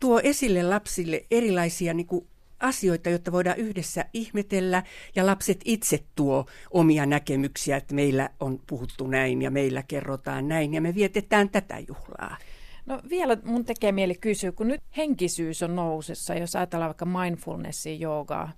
tuo 0.00 0.20
esille 0.22 0.62
lapsille 0.62 1.24
erilaisia 1.30 1.94
niin 1.94 2.06
kuin 2.06 2.26
asioita, 2.60 3.10
jotta 3.10 3.32
voidaan 3.32 3.58
yhdessä 3.58 4.04
ihmetellä 4.12 4.82
ja 5.16 5.26
lapset 5.26 5.60
itse 5.64 6.04
tuo 6.14 6.46
omia 6.70 7.06
näkemyksiä, 7.06 7.76
että 7.76 7.94
meillä 7.94 8.30
on 8.40 8.60
puhuttu 8.66 9.06
näin 9.06 9.42
ja 9.42 9.50
meillä 9.50 9.82
kerrotaan 9.82 10.48
näin 10.48 10.74
ja 10.74 10.80
me 10.80 10.94
vietetään 10.94 11.48
tätä 11.48 11.78
juhlaa. 11.88 12.36
No 12.86 13.00
vielä 13.10 13.36
mun 13.44 13.64
tekee 13.64 13.92
mieli 13.92 14.14
kysyä, 14.14 14.52
kun 14.52 14.68
nyt 14.68 14.82
henkisyys 14.96 15.62
on 15.62 15.76
nousessa, 15.76 16.34
jos 16.34 16.56
ajatellaan 16.56 16.88
vaikka 16.88 17.04
mindfulnessia, 17.04 17.94
joogaa 17.94 18.52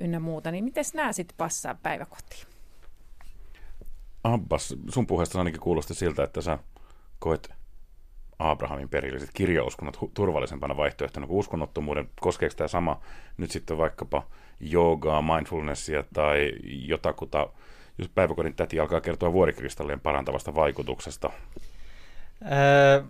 ynnä 0.00 0.20
muuta, 0.20 0.50
niin 0.50 0.64
miten 0.64 0.84
nämä 0.94 1.12
sitten 1.12 1.36
passaa 1.36 1.74
päiväkotiin? 1.74 2.46
Abbas, 4.24 4.74
sun 4.88 5.06
puheesta 5.06 5.38
ainakin 5.38 5.60
kuulosti 5.60 5.94
siltä, 5.94 6.24
että 6.24 6.40
sä 6.40 6.58
koet 7.18 7.59
Abrahamin 8.40 8.88
perilliset 8.88 9.30
kirjauskonnot 9.34 9.98
turvallisempana 10.14 10.76
vaihtoehtona 10.76 11.26
kuin 11.26 11.38
uskonnottomuuden. 11.38 12.08
Koskeeko 12.20 12.54
tämä 12.56 12.68
sama 12.68 13.00
nyt 13.36 13.50
sitten 13.50 13.78
vaikkapa 13.78 14.26
joogaa, 14.60 15.22
mindfulnessia 15.22 16.04
tai 16.14 16.52
jotakuta, 16.64 17.48
jos 17.98 18.08
päiväkodin 18.08 18.54
täti 18.54 18.80
alkaa 18.80 19.00
kertoa 19.00 19.32
vuorikristallien 19.32 20.00
parantavasta 20.00 20.54
vaikutuksesta? 20.54 21.30
Öö, 22.52 23.02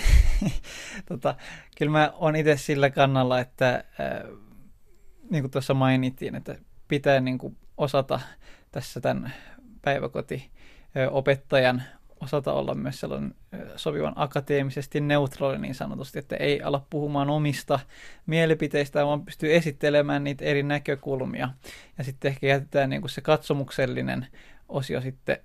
tota, 1.08 1.34
kyllä 1.78 1.92
mä 1.92 2.12
oon 2.14 2.36
itse 2.36 2.56
sillä 2.56 2.90
kannalla, 2.90 3.40
että 3.40 3.74
äh, 3.74 3.84
niin 5.30 5.42
kuin 5.42 5.50
tuossa 5.50 5.74
mainittiin, 5.74 6.34
että 6.34 6.56
pitää 6.88 7.20
niin 7.20 7.38
kuin 7.38 7.56
osata 7.76 8.20
tässä 8.70 9.00
tämän 9.00 9.32
päiväkotiopettajan 9.82 11.82
osata 12.22 12.52
olla 12.52 12.74
myös 12.74 13.00
sellainen 13.00 13.34
sopivan 13.76 14.12
akateemisesti 14.16 15.00
neutraali 15.00 15.58
niin 15.58 15.74
sanotusti, 15.74 16.18
että 16.18 16.36
ei 16.36 16.62
ala 16.62 16.86
puhumaan 16.90 17.30
omista 17.30 17.78
mielipiteistä, 18.26 19.06
vaan 19.06 19.24
pystyy 19.24 19.54
esittelemään 19.54 20.24
niitä 20.24 20.44
eri 20.44 20.62
näkökulmia. 20.62 21.48
Ja 21.98 22.04
sitten 22.04 22.28
ehkä 22.28 22.46
jätetään 22.46 22.90
niin 22.90 23.02
kuin 23.02 23.10
se 23.10 23.20
katsomuksellinen 23.20 24.26
osio 24.68 25.00
sitten 25.00 25.38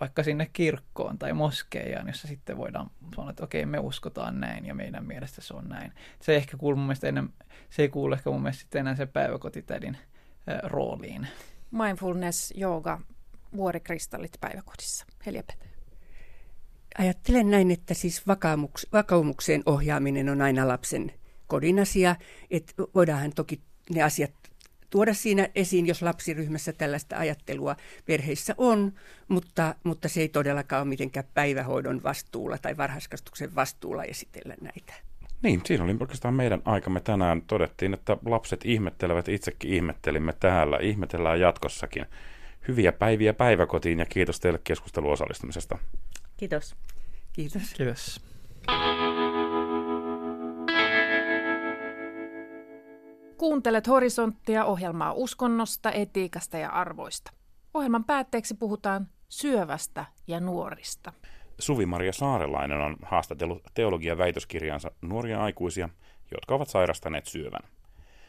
vaikka 0.00 0.22
sinne 0.22 0.50
kirkkoon 0.52 1.18
tai 1.18 1.32
moskeijaan, 1.32 2.06
jossa 2.06 2.28
sitten 2.28 2.56
voidaan 2.56 2.90
sanoa, 3.16 3.30
että 3.30 3.44
okei, 3.44 3.66
me 3.66 3.78
uskotaan 3.78 4.40
näin 4.40 4.66
ja 4.66 4.74
meidän 4.74 5.06
mielestä 5.06 5.40
se 5.40 5.54
on 5.54 5.68
näin. 5.68 5.92
Se 6.20 6.32
ei 6.32 6.38
ehkä 6.38 6.56
kuulu 6.56 6.76
mun 6.76 6.86
mielestä 6.86 7.08
enää, 7.08 7.24
se 7.70 7.82
ei 7.82 7.88
kuulu 7.88 8.14
ehkä 8.14 8.30
mun 8.30 8.42
mielestä 8.42 8.78
enää 8.78 8.96
se 8.96 9.06
päiväkotitädin 9.06 9.98
rooliin. 10.62 11.26
Mindfulness, 11.70 12.52
jooga, 12.56 13.00
vuorikristallit 13.56 14.32
päiväkodissa. 14.40 15.06
Helja. 15.26 15.42
Ajattelen 17.00 17.50
näin, 17.50 17.70
että 17.70 17.94
siis 17.94 18.26
vakaumuks, 18.26 18.86
vakaumukseen 18.92 19.62
ohjaaminen 19.66 20.28
on 20.28 20.42
aina 20.42 20.68
lapsen 20.68 21.12
kodin 21.46 21.78
asia. 21.78 22.16
Että 22.50 22.72
voidaanhan 22.94 23.32
toki 23.34 23.60
ne 23.94 24.02
asiat 24.02 24.30
tuoda 24.90 25.14
siinä 25.14 25.48
esiin, 25.54 25.86
jos 25.86 26.02
lapsiryhmässä 26.02 26.72
tällaista 26.72 27.18
ajattelua 27.18 27.76
perheissä 28.06 28.54
on, 28.58 28.92
mutta, 29.28 29.74
mutta 29.84 30.08
se 30.08 30.20
ei 30.20 30.28
todellakaan 30.28 30.82
ole 30.82 30.88
mitenkään 30.88 31.26
päivähoidon 31.34 32.02
vastuulla 32.02 32.58
tai 32.58 32.76
varhaiskasvatuksen 32.76 33.54
vastuulla 33.54 34.04
esitellä 34.04 34.54
näitä. 34.60 34.94
Niin, 35.42 35.60
siinä 35.66 35.84
oli 35.84 35.96
oikeastaan 36.00 36.34
meidän 36.34 36.62
aikamme 36.64 37.00
tänään. 37.00 37.42
Todettiin, 37.42 37.94
että 37.94 38.16
lapset 38.26 38.60
ihmettelevät, 38.64 39.28
itsekin 39.28 39.74
ihmettelimme 39.74 40.32
täällä, 40.40 40.78
ihmetellään 40.82 41.40
jatkossakin. 41.40 42.06
Hyviä 42.68 42.92
päiviä 42.92 43.34
päiväkotiin 43.34 43.98
ja 43.98 44.06
kiitos 44.06 44.40
teille 44.40 44.60
keskustelun 44.64 45.12
osallistumisesta. 45.12 45.78
Kiitos. 46.40 46.76
Kiitos. 47.32 47.74
Kiitos. 47.76 48.20
Kuuntelet 53.36 53.86
Horisonttia 53.88 54.64
ohjelmaa 54.64 55.12
uskonnosta, 55.12 55.92
etiikasta 55.92 56.58
ja 56.58 56.70
arvoista. 56.70 57.32
Ohjelman 57.74 58.04
päätteeksi 58.04 58.54
puhutaan 58.54 59.08
syövästä 59.28 60.04
ja 60.26 60.40
nuorista. 60.40 61.12
Suvi-Maria 61.58 62.12
Saarelainen 62.12 62.80
on 62.80 62.96
haastatellut 63.02 63.62
teologian 63.74 64.18
väitöskirjaansa 64.18 64.90
nuoria 65.02 65.42
aikuisia, 65.42 65.88
jotka 66.34 66.54
ovat 66.54 66.68
sairastaneet 66.68 67.26
syövän. 67.26 67.62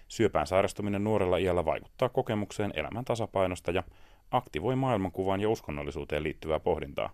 Syöpään 0.07 0.47
sairastuminen 0.47 1.03
nuorella 1.03 1.37
iällä 1.37 1.65
vaikuttaa 1.65 2.09
kokemukseen 2.09 2.71
elämän 2.75 3.05
tasapainosta 3.05 3.71
ja 3.71 3.83
aktivoi 4.31 4.75
maailmankuvaan 4.75 5.41
ja 5.41 5.49
uskonnollisuuteen 5.49 6.23
liittyvää 6.23 6.59
pohdintaa. 6.59 7.09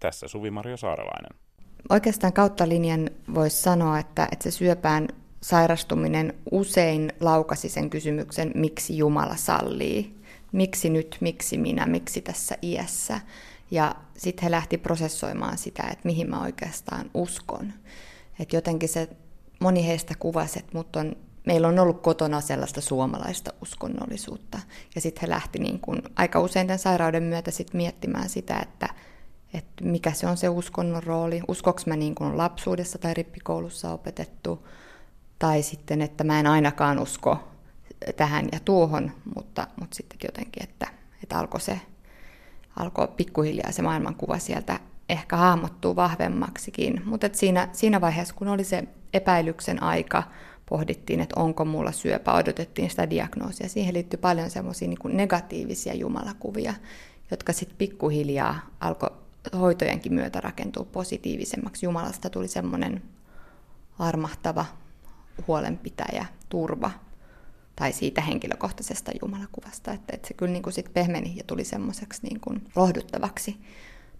Tässä 0.00 0.28
Suvi-Maria 0.28 0.76
Saarelainen. 0.76 1.38
Oikeastaan 1.90 2.32
kautta 2.32 2.68
linjan 2.68 3.10
voisi 3.34 3.62
sanoa, 3.62 3.98
että, 3.98 4.28
että 4.32 4.42
se 4.42 4.50
syöpään 4.50 5.08
sairastuminen 5.40 6.34
usein 6.50 7.12
laukasi 7.20 7.68
sen 7.68 7.90
kysymyksen, 7.90 8.50
miksi 8.54 8.98
Jumala 8.98 9.36
sallii. 9.36 10.16
Miksi 10.52 10.90
nyt, 10.90 11.16
miksi 11.20 11.58
minä, 11.58 11.86
miksi 11.86 12.20
tässä 12.20 12.58
iässä. 12.62 13.20
Ja 13.70 13.94
sitten 14.16 14.42
he 14.42 14.50
lähti 14.50 14.78
prosessoimaan 14.78 15.58
sitä, 15.58 15.82
että 15.82 16.00
mihin 16.04 16.30
mä 16.30 16.42
oikeastaan 16.42 17.10
uskon. 17.14 17.72
Että 18.40 18.56
jotenkin 18.56 18.88
se, 18.88 19.08
moni 19.60 19.86
heistä 19.86 20.14
kuvasi, 20.18 20.58
että 20.58 20.70
mut 20.74 20.96
on, 20.96 21.16
meillä 21.46 21.68
on 21.68 21.78
ollut 21.78 22.02
kotona 22.02 22.40
sellaista 22.40 22.80
suomalaista 22.80 23.52
uskonnollisuutta. 23.62 24.58
Ja 24.94 25.00
sitten 25.00 25.20
he 25.20 25.28
lähti 25.28 25.58
niin 25.58 25.80
kun, 25.80 26.02
aika 26.16 26.40
usein 26.40 26.66
tämän 26.66 26.78
sairauden 26.78 27.22
myötä 27.22 27.50
sit 27.50 27.74
miettimään 27.74 28.28
sitä, 28.28 28.58
että, 28.58 28.88
että 29.58 29.84
mikä 29.84 30.12
se 30.12 30.26
on 30.26 30.36
se 30.36 30.48
uskonnon 30.48 31.02
rooli. 31.02 31.40
Uskoks 31.48 31.86
mä 31.86 31.96
niin 31.96 32.14
kuin 32.14 32.36
lapsuudessa 32.36 32.98
tai 32.98 33.14
rippikoulussa 33.14 33.92
opetettu, 33.92 34.68
tai 35.38 35.62
sitten, 35.62 36.02
että 36.02 36.24
mä 36.24 36.40
en 36.40 36.46
ainakaan 36.46 36.98
usko 36.98 37.38
tähän 38.16 38.48
ja 38.52 38.60
tuohon, 38.64 39.12
mutta, 39.34 39.66
mutta 39.80 39.96
sitten 39.96 40.18
jotenkin, 40.24 40.62
että, 40.62 40.86
että 41.22 41.38
alkoi 41.38 41.60
se 41.60 41.80
alkoi 42.76 43.08
pikkuhiljaa 43.08 43.72
se 43.72 43.82
maailmankuva 43.82 44.38
sieltä 44.38 44.80
ehkä 45.08 45.36
hahmottuu 45.36 45.96
vahvemmaksikin. 45.96 47.02
Mutta 47.04 47.28
siinä, 47.32 47.68
siinä 47.72 48.00
vaiheessa, 48.00 48.34
kun 48.34 48.48
oli 48.48 48.64
se 48.64 48.84
epäilyksen 49.12 49.82
aika, 49.82 50.22
pohdittiin, 50.68 51.20
että 51.20 51.40
onko 51.40 51.64
mulla 51.64 51.92
syöpä, 51.92 52.32
odotettiin 52.32 52.90
sitä 52.90 53.10
diagnoosia. 53.10 53.68
Siihen 53.68 53.94
liittyy 53.94 54.20
paljon 54.20 54.50
semmoisia 54.50 54.88
niin 54.88 55.16
negatiivisia 55.16 55.94
jumalakuvia, 55.94 56.74
jotka 57.30 57.52
sitten 57.52 57.78
pikkuhiljaa 57.78 58.60
alkoi 58.80 59.10
hoitojenkin 59.52 60.14
myötä 60.14 60.40
rakentua 60.40 60.84
positiivisemmaksi. 60.84 61.86
Jumalasta 61.86 62.30
tuli 62.30 62.48
semmoinen 62.48 63.02
armahtava 63.98 64.64
huolenpitäjä, 65.48 66.26
turva, 66.48 66.90
tai 67.76 67.92
siitä 67.92 68.20
henkilökohtaisesta 68.20 69.12
jumalakuvasta, 69.22 69.92
että, 69.92 70.12
että 70.14 70.28
se 70.28 70.34
kyllä 70.34 70.52
niin 70.52 70.62
kuin 70.62 70.72
sit 70.72 70.94
pehmeni 70.94 71.32
ja 71.36 71.42
tuli 71.46 71.64
semmoiseksi 71.64 72.22
niin 72.22 72.40
kuin 72.40 72.64
lohduttavaksi. 72.76 73.56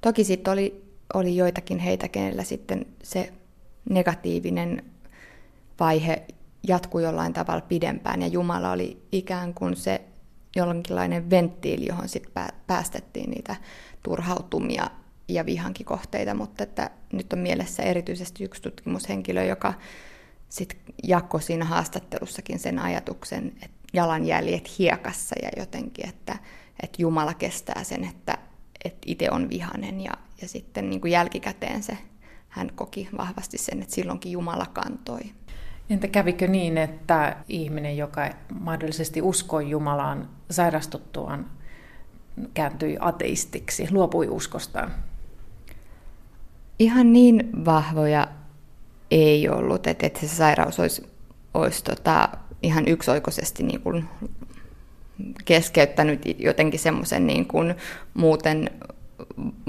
Toki 0.01 0.25
sitten 0.25 0.53
oli, 0.53 0.85
oli 1.15 1.37
joitakin 1.37 1.79
heitä, 1.79 2.09
kenellä 2.09 2.45
sitten 2.45 2.87
se 3.03 3.33
negatiivinen 3.91 4.85
vaihe 5.81 6.27
jatkui 6.63 7.03
jollain 7.03 7.33
tavalla 7.33 7.61
pidempään, 7.61 8.23
ja 8.23 8.29
Jumala 8.29 8.71
oli 8.71 9.03
ikään 9.13 9.55
kuin 9.55 9.77
se 9.77 10.01
jonkinlainen 10.57 11.31
venttiili, 11.31 11.87
johon 11.87 12.09
sitten 12.09 12.45
päästettiin 12.67 13.31
niitä 13.31 13.57
turhautumia 14.03 14.91
ja 15.29 15.47
vihankin 15.47 15.87
kohteita, 15.87 16.35
mutta 16.35 16.63
että 16.63 16.91
nyt 17.13 17.33
on 17.33 17.39
mielessä 17.39 17.83
erityisesti 17.83 18.45
yksi 18.45 18.63
tutkimushenkilö, 18.63 19.45
joka 19.45 19.75
sitten 20.49 20.81
jakoi 21.03 21.43
siinä 21.43 21.65
haastattelussakin 21.65 22.59
sen 22.59 22.79
ajatuksen, 22.79 23.53
että 23.63 23.77
jalanjäljet 23.93 24.79
hiekassa 24.79 25.37
ja 25.43 25.49
jotenkin, 25.57 26.09
että, 26.09 26.37
että 26.83 27.03
Jumala 27.03 27.35
kestää 27.35 27.85
sen, 27.85 28.05
että, 28.05 28.39
että 28.85 29.01
itse 29.07 29.31
on 29.31 29.51
vihanen 29.51 30.01
ja, 30.01 30.13
ja 30.43 30.49
sitten 30.49 30.91
niin 30.91 31.01
kuin 31.01 31.11
jälkikäteen 31.11 31.83
se, 31.83 31.99
hän 32.49 32.71
koki 32.75 33.09
vahvasti 33.19 33.59
sen, 33.59 33.83
että 33.83 33.95
silloinkin 33.95 34.33
Jumala 34.33 34.67
kantoi. 34.67 35.21
Entä 35.91 36.09
kävikö 36.09 36.47
niin, 36.47 36.79
että 36.79 37.37
ihminen, 37.49 37.97
joka 37.97 38.31
mahdollisesti 38.61 39.23
uskoi 39.23 39.71
Jumalaan 39.71 40.29
sairastuttuaan, 40.51 41.51
kääntyi 42.55 42.97
ateistiksi, 43.01 43.89
luopui 43.91 44.29
uskostaan? 44.29 44.95
Ihan 46.79 47.13
niin 47.13 47.51
vahvoja 47.65 48.29
ei 49.11 49.49
ollut, 49.49 49.87
että, 49.87 50.07
että 50.07 50.21
se 50.21 50.29
sairaus 50.29 50.81
olisi, 50.81 51.07
olisi 51.55 51.85
tota, 51.85 52.29
ihan 52.63 52.89
yksioikoisesti 52.89 53.63
niin 53.63 53.81
kuin 53.81 54.05
keskeyttänyt 55.45 56.23
jotenkin 56.39 56.81
semmoisen 56.81 57.27
niin 57.27 57.47
kuin 57.47 57.75
muuten 58.15 58.71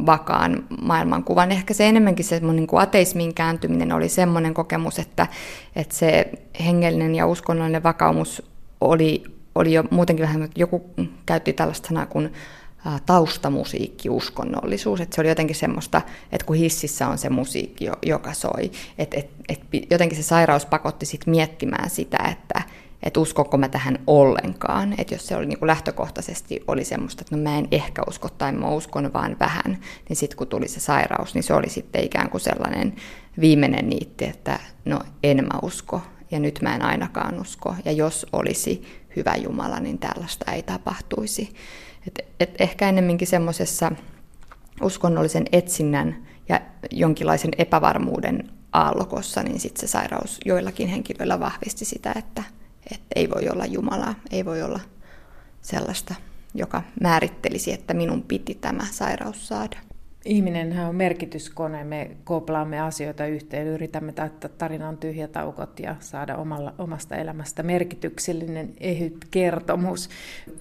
vakaan 0.06 0.66
maailmankuvan. 0.82 1.52
Ehkä 1.52 1.74
se 1.74 1.90
enemmänkin 1.90 2.26
se 2.26 2.40
niin 2.40 2.68
kuin 2.68 2.82
ateismin 2.82 3.34
kääntyminen 3.34 3.92
oli 3.92 4.10
semmoinen 4.10 4.54
kokemus, 4.54 5.00
että, 5.00 5.28
että 5.76 5.96
se 5.96 6.32
hengellinen 6.66 7.16
ja 7.16 7.28
uskonnollinen 7.28 7.84
vakaumus 7.84 8.44
oli, 8.82 9.24
oli 9.56 9.74
jo 9.74 9.84
muutenkin 9.92 10.26
vähän, 10.26 10.50
joku 10.56 10.90
käytti 11.26 11.54
tällaista 11.54 11.88
sanaa 11.88 12.06
kuin 12.06 12.34
taustamusiikki, 13.06 14.10
uskonnollisuus. 14.10 15.02
Että 15.02 15.16
se 15.16 15.22
oli 15.22 15.30
jotenkin 15.30 15.56
semmoista, 15.56 16.02
että 16.32 16.46
kun 16.46 16.56
hississä 16.56 17.08
on 17.08 17.18
se 17.18 17.30
musiikki, 17.30 17.86
joka 18.06 18.34
soi, 18.34 18.72
että 18.98 19.18
et, 19.18 19.30
et, 19.50 19.62
jotenkin 19.92 20.18
se 20.18 20.24
sairaus 20.24 20.66
pakotti 20.66 21.06
sit 21.06 21.28
miettimään 21.28 21.90
sitä, 21.90 22.18
että 22.32 22.62
et 23.04 23.18
uskoko 23.18 23.58
mä 23.58 23.70
tähän 23.70 24.00
ollenkaan. 24.08 24.96
Että 24.98 25.14
jos 25.14 25.28
se 25.28 25.36
oli 25.36 25.46
niin 25.46 25.60
kuin 25.60 25.68
lähtökohtaisesti 25.68 26.64
oli 26.68 26.84
semmoista, 26.84 27.22
että 27.22 27.36
no 27.36 27.44
mä 27.44 27.58
en 27.58 27.68
ehkä 27.72 28.02
usko 28.08 28.30
tai 28.30 28.52
mä 28.52 28.70
uskon 28.70 29.14
vaan 29.14 29.36
vähän, 29.40 29.78
niin 30.10 30.18
sitten 30.18 30.38
kun 30.38 30.48
tuli 30.48 30.68
se 30.68 30.80
sairaus, 30.80 31.34
niin 31.34 31.44
se 31.44 31.54
oli 31.54 31.70
sitten 31.70 32.04
ikään 32.04 32.30
kuin 32.30 32.42
sellainen 32.42 32.96
viimeinen 33.40 33.90
niitti, 33.90 34.26
että 34.26 34.60
no 34.86 35.00
en 35.24 35.38
mä 35.38 35.60
usko 35.62 36.02
ja 36.32 36.40
nyt 36.40 36.60
mä 36.62 36.76
en 36.76 36.82
ainakaan 36.82 37.42
usko. 37.42 37.76
Ja 37.86 37.92
jos 37.92 38.26
olisi 38.34 38.84
hyvä 39.16 39.36
Jumala, 39.36 39.80
niin 39.80 40.00
tällaista 40.00 40.52
ei 40.52 40.64
tapahtuisi. 40.64 41.54
Et, 42.08 42.20
et 42.40 42.56
ehkä 42.60 42.90
ennemminkin 42.90 43.28
semmoisessa 43.28 43.92
uskonnollisen 44.82 45.46
etsinnän 45.52 46.28
ja 46.50 46.62
jonkinlaisen 46.92 47.52
epävarmuuden 47.58 48.50
aallokossa, 48.74 49.44
niin 49.44 49.60
sitten 49.60 49.82
se 49.82 49.92
sairaus 49.92 50.40
joillakin 50.46 50.88
henkilöillä 50.88 51.40
vahvisti 51.40 51.86
sitä, 51.86 52.14
että, 52.16 52.44
että 52.92 53.08
ei 53.16 53.30
voi 53.30 53.50
olla 53.50 53.66
Jumalaa, 53.66 54.16
ei 54.32 54.46
voi 54.46 54.62
olla 54.62 54.80
sellaista, 55.62 56.16
joka 56.54 56.84
määrittelisi, 57.02 57.74
että 57.74 57.94
minun 57.94 58.22
piti 58.22 58.56
tämä 58.56 58.86
sairaus 58.92 59.48
saada. 59.48 59.78
Ihminenhän 60.28 60.90
on 60.90 60.96
merkityskone, 60.96 61.84
me 61.84 62.12
koplaamme 62.24 62.80
asioita 62.80 63.26
yhteen, 63.26 63.68
yritämme 63.68 64.12
täyttää 64.12 64.50
tarinan 64.58 64.98
tyhjätaukot 64.98 65.80
ja 65.80 65.96
saada 66.00 66.36
omalla, 66.36 66.74
omasta 66.78 67.16
elämästä 67.16 67.64
merkityksellinen 67.64 68.74
ehyt 68.80 69.28
kertomus. 69.32 70.10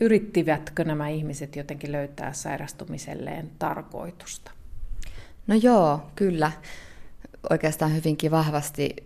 Yrittivätkö 0.00 0.84
nämä 0.84 1.08
ihmiset 1.08 1.56
jotenkin 1.56 1.92
löytää 1.92 2.32
sairastumiselleen 2.32 3.50
tarkoitusta? 3.58 4.50
No 5.46 5.54
joo, 5.54 6.00
kyllä. 6.14 6.52
Oikeastaan 7.50 7.94
hyvinkin 7.94 8.30
vahvasti, 8.30 8.96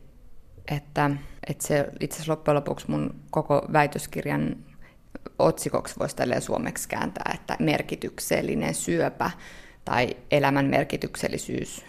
että, 0.71 1.11
että 1.47 1.67
se 1.67 1.89
itse 2.01 2.17
asiassa 2.17 2.33
loppujen 2.33 2.57
lopuksi 2.57 2.91
mun 2.91 3.15
koko 3.31 3.67
väitöskirjan 3.73 4.57
otsikoksi 5.39 5.95
voisi 5.99 6.17
suomeksi 6.41 6.89
kääntää, 6.89 7.33
että 7.35 7.57
merkityksellinen 7.61 8.75
syöpä 8.75 9.31
tai 9.91 10.17
elämän 10.31 10.67
merkityksellisyys 10.67 11.85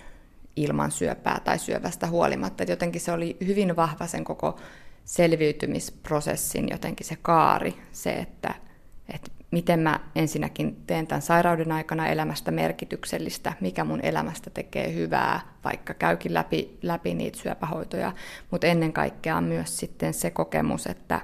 ilman 0.56 0.92
syöpää 0.92 1.42
tai 1.44 1.60
syövästä 1.60 2.08
huolimatta. 2.08 2.64
Että 2.64 2.72
jotenkin 2.72 3.02
se 3.02 3.12
oli 3.12 3.38
hyvin 3.46 3.76
vahva 3.76 4.08
sen 4.08 4.24
koko 4.24 4.60
selviytymisprosessin 5.06 6.70
jotenkin 6.72 7.08
se 7.08 7.18
kaari, 7.22 7.76
se, 7.92 8.14
että, 8.14 8.56
että 9.14 9.32
miten 9.52 9.80
mä 9.80 10.00
ensinnäkin 10.16 10.84
teen 10.88 11.08
tämän 11.08 11.22
sairauden 11.22 11.72
aikana 11.72 12.08
elämästä 12.08 12.52
merkityksellistä, 12.52 13.54
mikä 13.60 13.84
mun 13.84 14.00
elämästä 14.04 14.50
tekee 14.50 14.94
hyvää, 14.94 15.40
vaikka 15.64 15.94
käykin 15.94 16.34
läpi, 16.34 16.78
läpi 16.82 17.14
niitä 17.14 17.38
syöpähoitoja, 17.38 18.14
mutta 18.52 18.68
ennen 18.68 18.94
kaikkea 18.94 19.42
myös 19.42 19.78
sitten 19.78 20.14
se 20.14 20.32
kokemus, 20.32 20.88
että, 20.88 21.22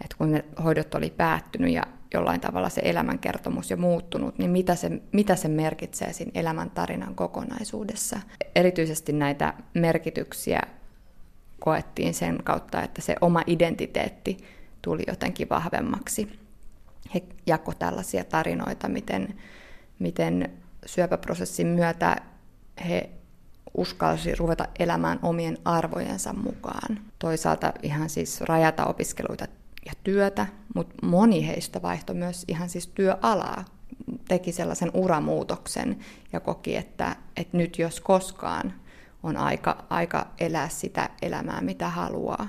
että 0.00 0.16
kun 0.18 0.32
ne 0.32 0.44
hoidot 0.64 0.94
oli 0.94 1.10
päättynyt 1.10 1.72
ja 1.72 1.82
jollain 2.14 2.40
tavalla 2.40 2.68
se 2.68 2.80
elämänkertomus 2.84 3.70
jo 3.70 3.76
muuttunut, 3.76 4.38
niin 4.38 4.50
mitä 4.50 4.74
se, 4.74 4.90
mitä 5.12 5.36
se 5.36 5.48
merkitsee 5.48 6.12
siinä 6.12 6.32
elämän 6.34 6.70
tarinan 6.70 7.14
kokonaisuudessa. 7.14 8.20
Erityisesti 8.54 9.12
näitä 9.12 9.54
merkityksiä 9.74 10.60
koettiin 11.60 12.14
sen 12.14 12.38
kautta, 12.44 12.82
että 12.82 13.02
se 13.02 13.16
oma 13.20 13.42
identiteetti 13.46 14.36
tuli 14.82 15.02
jotenkin 15.06 15.48
vahvemmaksi. 15.48 16.38
He 17.14 17.22
jako 17.46 17.72
tällaisia 17.74 18.24
tarinoita, 18.24 18.88
miten, 18.88 19.34
miten 19.98 20.52
syöpäprosessin 20.86 21.66
myötä 21.66 22.16
he 22.88 23.10
uskalsi 23.74 24.34
ruveta 24.34 24.68
elämään 24.78 25.18
omien 25.22 25.58
arvojensa 25.64 26.32
mukaan. 26.32 27.00
Toisaalta 27.18 27.72
ihan 27.82 28.10
siis 28.10 28.40
rajata 28.40 28.84
opiskeluita 28.86 29.46
ja 29.86 29.92
työtä, 30.04 30.46
mutta 30.74 31.06
moni 31.06 31.46
heistä 31.46 31.82
vaihtoi 31.82 32.16
myös 32.16 32.44
ihan 32.48 32.68
siis 32.68 32.86
työalaa, 32.86 33.64
teki 34.28 34.52
sellaisen 34.52 34.90
uramuutoksen 34.94 35.98
ja 36.32 36.40
koki, 36.40 36.76
että, 36.76 37.16
että 37.36 37.56
nyt 37.56 37.78
jos 37.78 38.00
koskaan 38.00 38.74
on 39.22 39.36
aika, 39.36 39.84
aika 39.90 40.26
elää 40.40 40.68
sitä 40.68 41.10
elämää, 41.22 41.60
mitä 41.60 41.88
haluaa. 41.88 42.48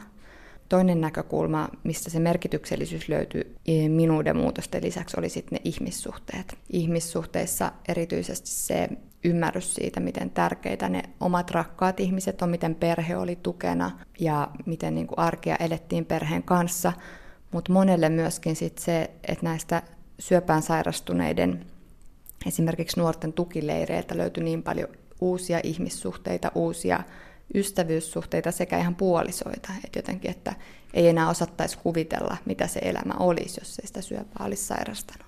Toinen 0.69 1.01
näkökulma, 1.01 1.69
mistä 1.83 2.09
se 2.09 2.19
merkityksellisyys 2.19 3.09
löytyy 3.09 3.55
minuuden 3.89 4.37
muutosten 4.37 4.83
lisäksi, 4.83 5.19
oli 5.19 5.29
sitten 5.29 5.55
ne 5.55 5.61
ihmissuhteet. 5.63 6.57
Ihmissuhteissa 6.69 7.71
erityisesti 7.87 8.49
se 8.49 8.89
ymmärrys 9.23 9.75
siitä, 9.75 9.99
miten 9.99 10.29
tärkeitä 10.29 10.89
ne 10.89 11.03
omat 11.19 11.51
rakkaat 11.51 11.99
ihmiset 11.99 12.41
on, 12.41 12.49
miten 12.49 12.75
perhe 12.75 13.17
oli 13.17 13.35
tukena 13.35 13.91
ja 14.19 14.47
miten 14.65 14.95
niin 14.95 15.07
kuin 15.07 15.19
arkea 15.19 15.55
elettiin 15.55 16.05
perheen 16.05 16.43
kanssa– 16.43 16.93
mutta 17.53 17.73
monelle 17.73 18.09
myöskin 18.09 18.55
sit 18.55 18.77
se, 18.77 19.09
että 19.27 19.45
näistä 19.45 19.81
syöpään 20.19 20.61
sairastuneiden 20.61 21.65
esimerkiksi 22.45 22.99
nuorten 22.99 23.33
tukileireiltä 23.33 24.17
löytyi 24.17 24.43
niin 24.43 24.63
paljon 24.63 24.89
uusia 25.21 25.59
ihmissuhteita, 25.63 26.51
uusia 26.55 27.03
ystävyyssuhteita 27.55 28.51
sekä 28.51 28.77
ihan 28.77 28.95
puolisoita. 28.95 29.69
Että 29.85 29.99
jotenkin, 29.99 30.31
että 30.31 30.53
ei 30.93 31.07
enää 31.07 31.29
osattaisi 31.29 31.77
kuvitella, 31.77 32.37
mitä 32.45 32.67
se 32.67 32.79
elämä 32.83 33.13
olisi, 33.19 33.61
jos 33.61 33.79
ei 33.79 33.87
sitä 33.87 34.01
syöpää 34.01 34.45
olisi 34.45 34.63
sairastanut. 34.63 35.27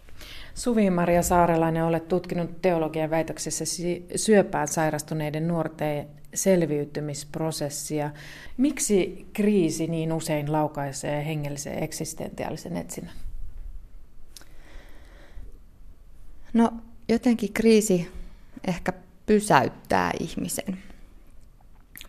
Suvi-Maria 0.54 1.22
Saarelainen, 1.22 1.84
olet 1.84 2.08
tutkinut 2.08 2.62
teologian 2.62 3.10
väitöksessä 3.10 3.66
syöpään 4.16 4.68
sairastuneiden 4.68 5.48
nuorten 5.48 6.08
selviytymisprosessia. 6.36 8.12
Miksi 8.58 9.28
kriisi 9.34 9.88
niin 9.88 10.14
usein 10.14 10.52
laukaisee 10.52 11.26
hengellisen 11.26 11.84
eksistentiaalisen 11.84 12.78
etsinnän? 12.78 13.14
No 16.54 16.74
jotenkin 17.10 17.54
kriisi 17.54 18.12
ehkä 18.68 18.94
pysäyttää 19.26 20.12
ihmisen. 20.20 20.78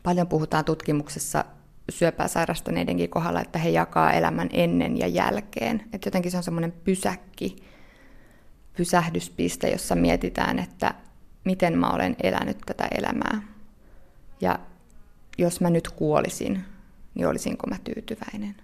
Paljon 0.03 0.27
puhutaan 0.27 0.65
tutkimuksessa 0.65 1.45
syöpää 1.91 2.29
sairastuneidenkin 2.29 3.11
kohdalla, 3.11 3.41
että 3.41 3.59
he 3.59 3.69
jakaa 3.69 4.13
elämän 4.13 4.49
ennen 4.53 4.99
ja 4.99 5.07
jälkeen. 5.07 5.83
Että 5.93 6.07
jotenkin 6.07 6.31
se 6.31 6.37
on 6.37 6.43
semmoinen 6.43 6.73
pysäkki, 6.73 7.57
pysähdyspiste, 8.77 9.71
jossa 9.71 9.95
mietitään, 9.95 10.59
että 10.59 10.95
miten 11.45 11.79
mä 11.79 11.91
olen 11.91 12.17
elänyt 12.23 12.59
tätä 12.67 12.89
elämää. 12.99 13.56
Ja 14.41 14.59
jos 15.39 15.61
mä 15.61 15.71
nyt 15.71 15.89
kuolisin, 15.89 16.65
niin 17.15 17.27
olisinko 17.27 17.67
mä 17.67 17.77
tyytyväinen. 17.85 18.55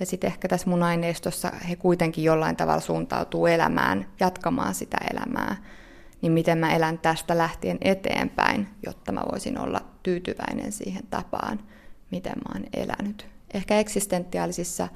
Ja 0.00 0.06
sitten 0.06 0.28
ehkä 0.28 0.48
tässä 0.48 0.70
mun 0.70 0.82
aineistossa 0.82 1.52
he 1.68 1.76
kuitenkin 1.76 2.24
jollain 2.24 2.56
tavalla 2.56 2.80
suuntautuu 2.80 3.46
elämään, 3.46 4.06
jatkamaan 4.20 4.74
sitä 4.74 4.96
elämää. 5.12 5.56
Niin 6.22 6.32
miten 6.32 6.58
mä 6.58 6.74
elän 6.74 6.98
tästä 6.98 7.38
lähtien 7.38 7.78
eteenpäin, 7.80 8.68
jotta 8.86 9.12
mä 9.12 9.22
voisin 9.32 9.58
olla 9.58 9.80
tyytyväinen 10.02 10.72
siihen 10.72 11.02
tapaan, 11.10 11.60
miten 12.10 12.32
mä 12.32 12.54
oon 12.54 12.64
elänyt. 12.72 13.26
Ehkä 13.54 13.78
eksistentiaalisissa 13.78 14.88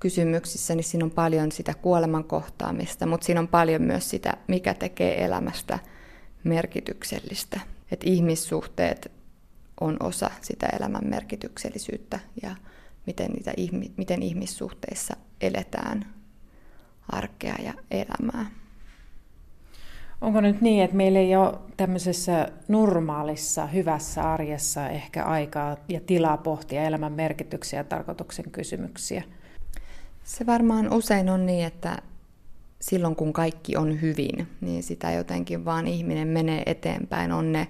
kysymyksissä, 0.00 0.74
niin 0.74 0.84
siinä 0.84 1.04
on 1.04 1.10
paljon 1.10 1.52
sitä 1.52 1.74
kuoleman 1.74 2.24
kohtaamista, 2.24 3.06
mutta 3.06 3.24
siinä 3.26 3.40
on 3.40 3.48
paljon 3.48 3.82
myös 3.82 4.10
sitä, 4.10 4.36
mikä 4.48 4.74
tekee 4.74 5.24
elämästä 5.24 5.78
merkityksellistä. 6.44 7.60
Että 7.90 8.10
ihmissuhteet 8.10 9.10
on 9.80 9.96
osa 10.00 10.30
sitä 10.40 10.66
elämän 10.66 11.06
merkityksellisyyttä 11.06 12.20
ja 12.42 12.56
miten, 13.06 13.30
niitä, 13.30 13.52
miten 13.96 14.22
ihmissuhteissa 14.22 15.16
eletään 15.40 16.06
arkea 17.12 17.54
ja 17.64 17.74
elämää. 17.90 18.46
Onko 20.20 20.40
nyt 20.40 20.60
niin, 20.60 20.84
että 20.84 20.96
meillä 20.96 21.18
ei 21.18 21.36
ole 21.36 21.58
tämmöisessä 21.76 22.48
normaalissa, 22.68 23.66
hyvässä 23.66 24.32
arjessa 24.32 24.88
ehkä 24.88 25.24
aikaa 25.24 25.76
ja 25.88 26.00
tilaa 26.00 26.36
pohtia 26.36 26.82
elämän 26.82 27.12
merkityksiä 27.12 27.80
ja 27.80 27.84
tarkoituksen 27.84 28.50
kysymyksiä? 28.50 29.22
Se 30.24 30.46
varmaan 30.46 30.92
usein 30.92 31.30
on 31.30 31.46
niin, 31.46 31.66
että 31.66 31.96
silloin 32.80 33.16
kun 33.16 33.32
kaikki 33.32 33.76
on 33.76 34.00
hyvin, 34.00 34.48
niin 34.60 34.82
sitä 34.82 35.12
jotenkin 35.12 35.64
vaan 35.64 35.86
ihminen 35.86 36.28
menee 36.28 36.62
eteenpäin. 36.66 37.32
On 37.32 37.52
ne 37.52 37.68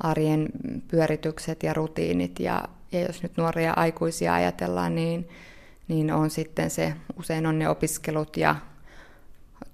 arjen 0.00 0.48
pyöritykset 0.88 1.62
ja 1.62 1.74
rutiinit. 1.74 2.40
Ja, 2.40 2.64
ja 2.92 3.00
jos 3.00 3.22
nyt 3.22 3.36
nuoria 3.36 3.72
aikuisia 3.72 4.34
ajatellaan, 4.34 4.94
niin, 4.94 5.28
niin 5.88 6.12
on 6.12 6.30
sitten 6.30 6.70
se, 6.70 6.94
usein 7.18 7.46
on 7.46 7.58
ne 7.58 7.68
opiskelut 7.68 8.36
ja 8.36 8.56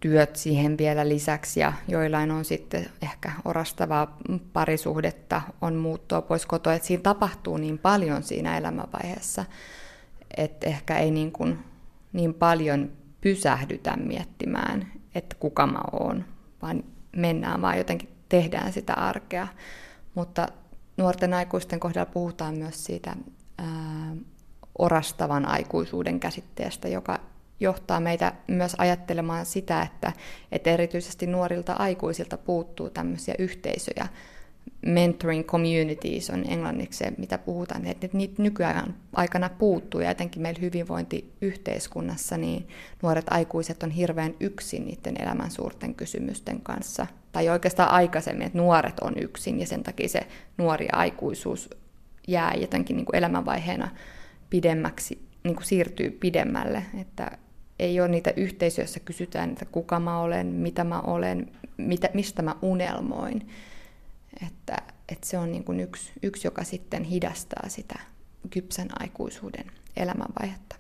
työt 0.01 0.37
siihen 0.37 0.79
vielä 0.79 1.09
lisäksi 1.09 1.61
ja 1.61 1.73
joillain 1.89 2.31
on 2.31 2.45
sitten 2.45 2.87
ehkä 3.03 3.33
orastavaa 3.45 4.19
parisuhdetta, 4.53 5.43
on 5.61 5.75
muuttoa 5.75 6.23
pois 6.23 6.47
kotoa. 6.47 6.75
Että 6.75 6.89
siinä 6.89 7.03
tapahtuu 7.03 7.57
niin 7.57 7.79
paljon 7.79 8.23
siinä 8.23 8.59
elämänvaiheessa, 8.59 9.45
että 10.37 10.67
ehkä 10.67 10.99
ei 10.99 11.11
niin, 11.11 11.33
kuin, 11.33 11.59
niin 12.13 12.35
paljon 12.35 12.93
pysähdytä 13.21 13.97
miettimään, 13.97 14.93
että 15.15 15.37
kuka 15.41 15.67
mä 15.67 15.81
oon, 15.93 16.25
vaan 16.63 16.85
mennään 17.17 17.63
vaan 17.63 17.79
jotenkin 17.79 18.09
tehdään 18.29 18.73
sitä 18.73 18.95
arkea. 18.95 19.49
Mutta 20.15 20.49
nuorten 20.97 21.35
aikuisten 21.35 21.81
kohdalla 21.81 22.11
puhutaan 22.13 22.55
myös 22.55 22.85
siitä 22.85 23.17
ää, 23.59 24.17
orastavan 24.79 25.49
aikuisuuden 25.49 26.21
käsitteestä, 26.21 26.89
joka 26.89 27.21
johtaa 27.61 28.01
meitä 28.01 28.33
myös 28.49 28.75
ajattelemaan 28.79 29.47
sitä, 29.47 29.83
että, 29.83 30.13
että 30.53 30.71
erityisesti 30.71 31.27
nuorilta 31.27 31.73
aikuisilta 31.73 32.39
puuttuu 32.39 32.91
tämmöisiä 32.91 33.35
yhteisöjä, 33.39 34.09
mentoring 34.87 35.45
communities 35.45 36.31
on 36.31 36.45
englanniksi 36.49 36.99
se, 36.99 37.13
mitä 37.19 37.39
puhutaan, 37.39 37.87
että 37.87 38.09
niitä 38.13 38.43
nykyään 38.43 38.95
aikana 39.13 39.49
puuttuu 39.49 40.01
ja 40.01 40.11
etenkin 40.11 40.43
meillä 40.43 40.61
hyvinvointiyhteiskunnassa, 40.61 42.37
niin 42.37 42.69
nuoret 43.03 43.27
aikuiset 43.31 43.83
on 43.83 43.91
hirveän 43.91 44.35
yksin 44.41 44.87
niiden 44.87 45.23
elämän 45.23 45.51
suurten 45.51 45.95
kysymysten 45.95 46.61
kanssa. 46.61 47.07
Tai 47.33 47.49
oikeastaan 47.49 47.91
aikaisemmin, 47.91 48.47
että 48.47 48.59
nuoret 48.59 49.01
on 49.01 49.15
yksin 49.21 49.61
ja 49.61 49.67
sen 49.67 49.83
takia 49.83 50.09
se 50.09 50.27
nuori 50.59 50.89
aikuisuus 50.93 51.71
jää 52.29 52.55
jotenkin 52.55 52.97
niin 52.97 53.07
kuin 53.07 53.17
elämänvaiheena 53.17 53.89
pidemmäksi, 54.51 55.23
niin 55.45 55.55
kuin 55.55 55.67
siirtyy 55.67 56.11
pidemmälle, 56.11 56.83
että 57.01 57.31
ei 57.79 58.01
ole 58.01 58.09
niitä 58.09 58.33
yhteisöjä, 58.37 58.83
joissa 58.83 59.01
kysytään, 59.01 59.51
että 59.51 59.65
kuka 59.65 60.01
mä 60.01 60.21
olen, 60.21 60.47
mitä 60.47 60.85
mä 60.85 61.01
olen, 61.01 61.51
mitä, 61.77 62.09
mistä 62.15 62.43
mä 62.43 62.57
unelmoin 62.63 63.49
että, 64.47 64.77
että 65.09 65.27
se 65.27 65.39
on 65.39 65.53
niin 65.53 65.65
kuin 65.65 65.81
yksi, 65.81 66.13
yksi, 66.23 66.47
joka 66.47 66.65
sitten 66.65 67.05
hidastaa 67.05 67.69
sitä 67.69 67.99
kypsän 68.51 68.89
aikuisuuden 69.01 69.67
elämänvaihetta. 69.97 70.77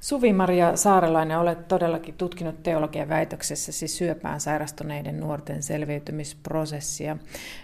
Suvi-Maria 0.00 0.76
Saarelainen, 0.76 1.38
olet 1.38 1.68
todellakin 1.68 2.14
tutkinut 2.14 2.62
teologian 2.62 3.08
väitöksessä 3.08 3.72
siis 3.72 3.98
syöpään 3.98 4.40
sairastuneiden 4.40 5.20
nuorten 5.20 5.62
selviytymisprosessia. 5.62 7.16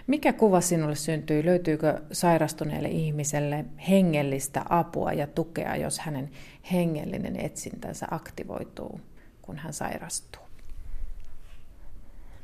Mikä 0.07 0.33
kuva 0.33 0.61
sinulle 0.61 0.95
syntyy? 0.95 1.45
Löytyykö 1.45 2.01
sairastuneelle 2.11 2.89
ihmiselle 2.89 3.65
hengellistä 3.89 4.65
apua 4.69 5.13
ja 5.13 5.27
tukea, 5.27 5.75
jos 5.75 5.99
hänen 5.99 6.31
hengellinen 6.71 7.39
etsintänsä 7.39 8.07
aktivoituu, 8.11 9.01
kun 9.41 9.57
hän 9.57 9.73
sairastuu? 9.73 10.43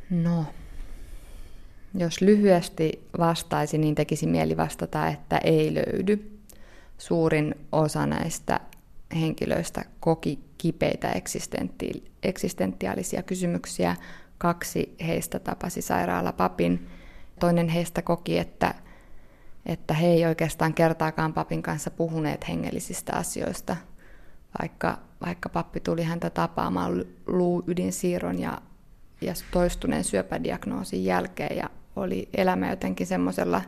No, 0.10 0.46
Jos 1.94 2.22
lyhyesti 2.22 3.08
vastaisi, 3.20 3.78
niin 3.78 3.96
tekisi 3.96 4.28
mieli 4.28 4.58
vastata, 4.58 5.08
että 5.08 5.38
ei 5.38 5.74
löydy. 5.74 6.40
Suurin 6.98 7.56
osa 7.72 8.06
näistä 8.06 8.60
henkilöistä 9.16 9.86
koki 10.00 10.40
kipeitä 10.58 11.14
eksistentiaalisia 12.24 13.24
kysymyksiä. 13.24 13.96
Kaksi 14.38 14.96
heistä 15.08 15.40
tapasi 15.40 15.82
sairaalapapin. 15.82 16.88
Toinen 17.40 17.70
heistä 17.70 18.02
koki, 18.02 18.38
että, 18.38 18.74
että 19.66 19.94
he 19.94 20.08
ei 20.08 20.26
oikeastaan 20.26 20.74
kertaakaan 20.74 21.34
papin 21.34 21.62
kanssa 21.62 21.92
puhuneet 21.92 22.48
hengellisistä 22.48 23.14
asioista, 23.16 23.76
vaikka, 24.62 25.00
vaikka 25.26 25.50
pappi 25.50 25.80
tuli 25.80 26.04
häntä 26.04 26.30
tapaamaan 26.30 27.06
luuydinsiirron 27.28 28.40
ja, 28.40 28.62
ja 29.22 29.34
toistuneen 29.52 30.04
syöpädiagnoosin 30.04 31.06
jälkeen 31.06 31.58
ja 31.58 31.70
oli 32.00 32.30
elämä 32.38 32.70
jotenkin 32.70 33.08
semmoisella 33.08 33.62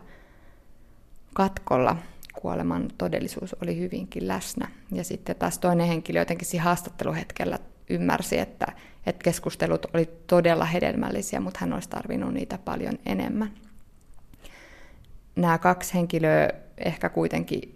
katkolla, 1.33 1.95
kuoleman 2.41 2.87
todellisuus 2.97 3.55
oli 3.61 3.79
hyvinkin 3.79 4.27
läsnä. 4.27 4.67
Ja 4.91 5.03
sitten 5.03 5.35
taas 5.35 5.59
toinen 5.59 5.87
henkilö 5.87 6.19
jotenkin 6.19 6.47
siinä 6.47 6.63
haastatteluhetkellä 6.63 7.59
ymmärsi, 7.89 8.37
että, 8.37 8.65
että 9.05 9.23
keskustelut 9.23 9.85
oli 9.93 10.09
todella 10.27 10.65
hedelmällisiä, 10.65 11.39
mutta 11.39 11.57
hän 11.61 11.73
olisi 11.73 11.89
tarvinnut 11.89 12.33
niitä 12.33 12.57
paljon 12.57 12.99
enemmän. 13.05 13.51
Nämä 15.35 15.57
kaksi 15.57 15.93
henkilöä 15.93 16.49
ehkä 16.77 17.09
kuitenkin 17.09 17.75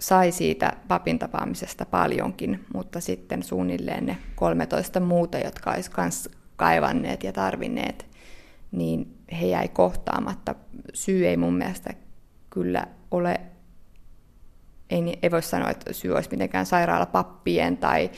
sai 0.00 0.32
siitä 0.32 0.72
papin 0.88 1.18
tapaamisesta 1.18 1.86
paljonkin, 1.86 2.64
mutta 2.74 3.00
sitten 3.00 3.42
suunnilleen 3.42 4.06
ne 4.06 4.18
13 4.34 5.00
muuta, 5.00 5.38
jotka 5.38 5.70
olisi 5.70 5.90
myös 5.96 6.28
kaivanneet 6.56 7.24
ja 7.24 7.32
tarvinneet, 7.32 8.06
niin 8.72 9.18
he 9.40 9.46
jäi 9.46 9.68
kohtaamatta. 9.68 10.54
Syy 10.94 11.26
ei 11.26 11.36
mun 11.36 11.54
mielestä 11.54 11.94
kyllä 12.50 12.86
ole, 13.10 13.40
ei, 14.90 15.18
ei 15.22 15.30
voi 15.30 15.42
sanoa, 15.42 15.70
että 15.70 15.92
syy 15.92 16.14
olisi 16.14 16.30
mitenkään 16.30 16.66
sairaalapappien 16.66 17.76
tai, 17.76 18.10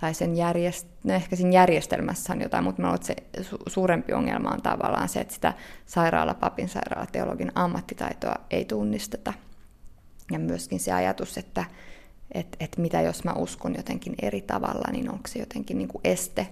tai 0.00 0.14
sen 0.14 0.36
järjest, 0.36 0.88
no 1.04 1.14
ehkä 1.14 1.36
siinä 1.36 1.50
järjestelmässä 1.50 2.32
on 2.32 2.40
jotain, 2.40 2.64
mutta 2.64 2.82
mä 2.82 2.96
se 3.00 3.16
su- 3.40 3.62
suurempi 3.66 4.12
ongelma 4.12 4.50
on 4.50 4.62
tavallaan 4.62 5.08
se, 5.08 5.20
että 5.20 5.34
sitä 5.34 5.52
sairaalapapin, 5.86 6.68
sairaalateologin 6.68 7.52
ammattitaitoa 7.54 8.34
ei 8.50 8.64
tunnisteta. 8.64 9.32
Ja 10.32 10.38
myöskin 10.38 10.80
se 10.80 10.92
ajatus, 10.92 11.38
että 11.38 11.64
et, 12.34 12.56
et 12.60 12.76
mitä 12.78 13.00
jos 13.00 13.24
mä 13.24 13.32
uskon 13.32 13.74
jotenkin 13.76 14.14
eri 14.22 14.40
tavalla, 14.40 14.92
niin 14.92 15.10
onko 15.10 15.28
se 15.28 15.38
jotenkin 15.38 15.78
niin 15.78 15.88
kuin 15.88 16.00
este, 16.04 16.48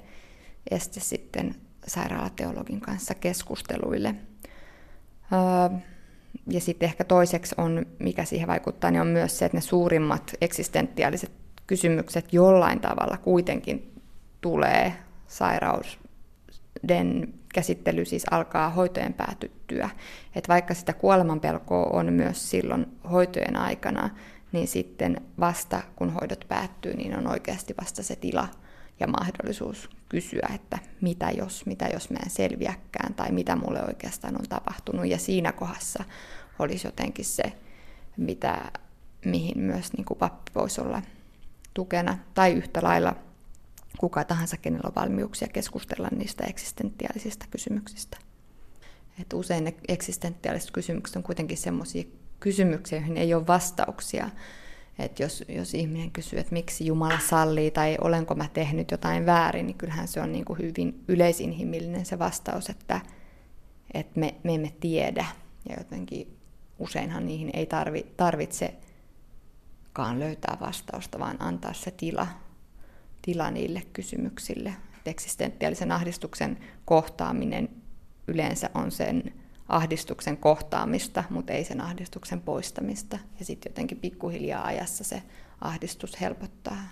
este 0.71 1.01
sitten 1.01 1.55
sairaalateologin 1.87 2.81
kanssa 2.81 3.15
keskusteluille. 3.15 4.15
Öö, 5.33 5.79
ja 6.47 6.61
sitten 6.61 6.87
ehkä 6.87 7.05
toiseksi 7.05 7.55
on, 7.59 7.87
mikä 7.99 8.25
siihen 8.25 8.49
vaikuttaa, 8.49 8.91
niin 8.91 9.01
on 9.01 9.07
myös 9.07 9.39
se, 9.39 9.45
että 9.45 9.57
ne 9.57 9.61
suurimmat 9.61 10.33
eksistentiaaliset 10.41 11.33
kysymykset 11.67 12.33
jollain 12.33 12.81
tavalla 12.81 13.17
kuitenkin 13.17 13.93
tulee 14.41 14.93
sairauden 15.27 17.35
käsittely 17.55 18.05
siis 18.05 18.27
alkaa 18.31 18.71
hoitojen 18.71 19.15
päätyttyä. 19.15 19.91
Et 20.35 20.49
vaikka 20.49 20.75
sitä 20.75 20.93
kuolemanpelkoa 20.93 21.91
on 21.93 22.13
myös 22.13 22.51
silloin 22.51 22.87
hoitojen 23.11 23.57
aikana, 23.57 24.11
niin 24.53 24.69
sitten 24.69 25.21
vasta 25.41 25.83
kun 25.97 26.11
hoidot 26.11 26.45
päättyy, 26.49 26.95
niin 26.95 27.19
on 27.19 27.27
oikeasti 27.27 27.75
vasta 27.81 28.03
se 28.03 28.17
tila 28.17 28.49
ja 29.01 29.07
mahdollisuus 29.07 29.91
kysyä, 30.09 30.49
että 30.55 30.79
mitä 31.01 31.31
jos, 31.31 31.67
mitä 31.67 31.89
jos 31.93 32.11
mä 32.11 32.19
en 32.25 32.31
selviäkään 32.31 33.15
tai 33.15 33.33
mitä 33.33 33.57
mulle 33.57 33.85
oikeastaan 33.85 34.41
on 34.41 34.49
tapahtunut. 34.49 35.07
Ja 35.07 35.19
siinä 35.19 35.53
kohdassa 35.53 36.05
olisi 36.59 36.87
jotenkin 36.87 37.25
se, 37.25 37.53
mitä, 38.17 38.73
mihin 39.25 39.59
myös 39.59 39.93
niin 39.93 40.05
kuin 40.05 40.19
pappi 40.19 40.53
voisi 40.55 40.81
olla 40.81 41.03
tukena 41.75 42.19
tai 42.35 42.53
yhtä 42.53 42.81
lailla 42.83 43.17
kuka 43.99 44.25
tahansa, 44.25 44.57
kenellä 44.57 44.87
on 44.89 44.95
valmiuksia 44.95 45.49
keskustella 45.49 46.09
niistä 46.17 46.45
eksistentiaalisista 46.45 47.47
kysymyksistä. 47.51 48.17
Et 49.21 49.33
usein 49.33 49.65
ne 49.65 49.75
eksistentiaaliset 49.89 50.71
kysymykset 50.71 51.17
on 51.17 51.23
kuitenkin 51.23 51.57
sellaisia 51.57 52.05
kysymyksiä, 52.41 52.99
joihin 52.99 53.17
ei 53.17 53.35
ole 53.35 53.47
vastauksia. 53.47 54.31
Et 54.99 55.21
jos, 55.21 55.45
jos 55.49 55.75
ihminen 55.75 56.11
kysyy, 56.11 56.39
että 56.39 56.53
miksi 56.53 56.87
Jumala 56.87 57.19
sallii 57.19 57.71
tai 57.71 57.97
olenko 58.01 58.35
mä 58.35 58.49
tehnyt 58.53 58.91
jotain 58.91 59.27
väärin, 59.27 59.67
niin 59.67 59.79
kyllähän 59.79 60.09
se 60.09 60.21
on 60.21 60.33
niin 60.33 60.45
kuin 60.45 60.59
hyvin 60.59 61.05
yleisinhimillinen 61.09 62.07
se 62.07 62.19
vastaus, 62.19 62.71
että, 62.71 63.01
että 63.95 64.21
me, 64.21 64.35
me 64.45 64.55
emme 64.55 64.73
tiedä. 64.81 65.27
Ja 65.69 65.75
jotenkin 65.79 66.37
useinhan 66.79 67.27
niihin 67.27 67.51
ei 67.53 67.67
tarvi, 67.67 68.07
tarvitsekaan 68.17 70.21
löytää 70.21 70.57
vastausta, 70.61 71.19
vaan 71.19 71.43
antaa 71.43 71.73
se 71.73 71.91
tila, 71.91 72.27
tila 73.23 73.51
niille 73.51 73.83
kysymyksille. 73.93 74.75
Et 74.99 75.09
eksistentiaalisen 75.09 75.93
ahdistuksen 75.93 76.59
kohtaaminen 76.85 77.69
yleensä 78.29 78.71
on 78.75 78.91
sen 78.91 79.40
ahdistuksen 79.71 80.37
kohtaamista, 80.37 81.25
mutta 81.31 81.53
ei 81.53 81.65
sen 81.65 81.81
ahdistuksen 81.81 82.41
poistamista. 82.41 83.19
Ja 83.39 83.45
sitten 83.45 83.71
jotenkin 83.71 83.99
pikkuhiljaa 83.99 84.65
ajassa 84.65 85.05
se 85.05 85.23
ahdistus 85.61 86.21
helpottaa. 86.21 86.83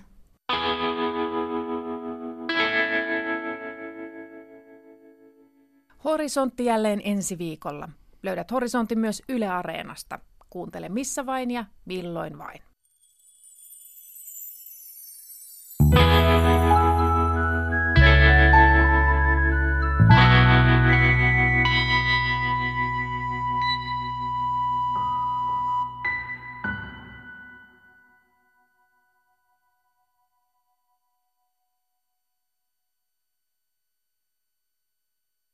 Horisontti 6.05 6.65
jälleen 6.65 7.01
ensi 7.05 7.39
viikolla. 7.39 7.89
Löydät 8.23 8.51
Horisontin 8.51 8.99
myös 8.99 9.23
Yle 9.29 9.49
Areenasta. 9.49 10.19
Kuuntele 10.51 10.89
missä 10.89 11.27
vain 11.27 11.51
ja 11.51 11.65
milloin 11.85 12.39
vain. 12.39 12.68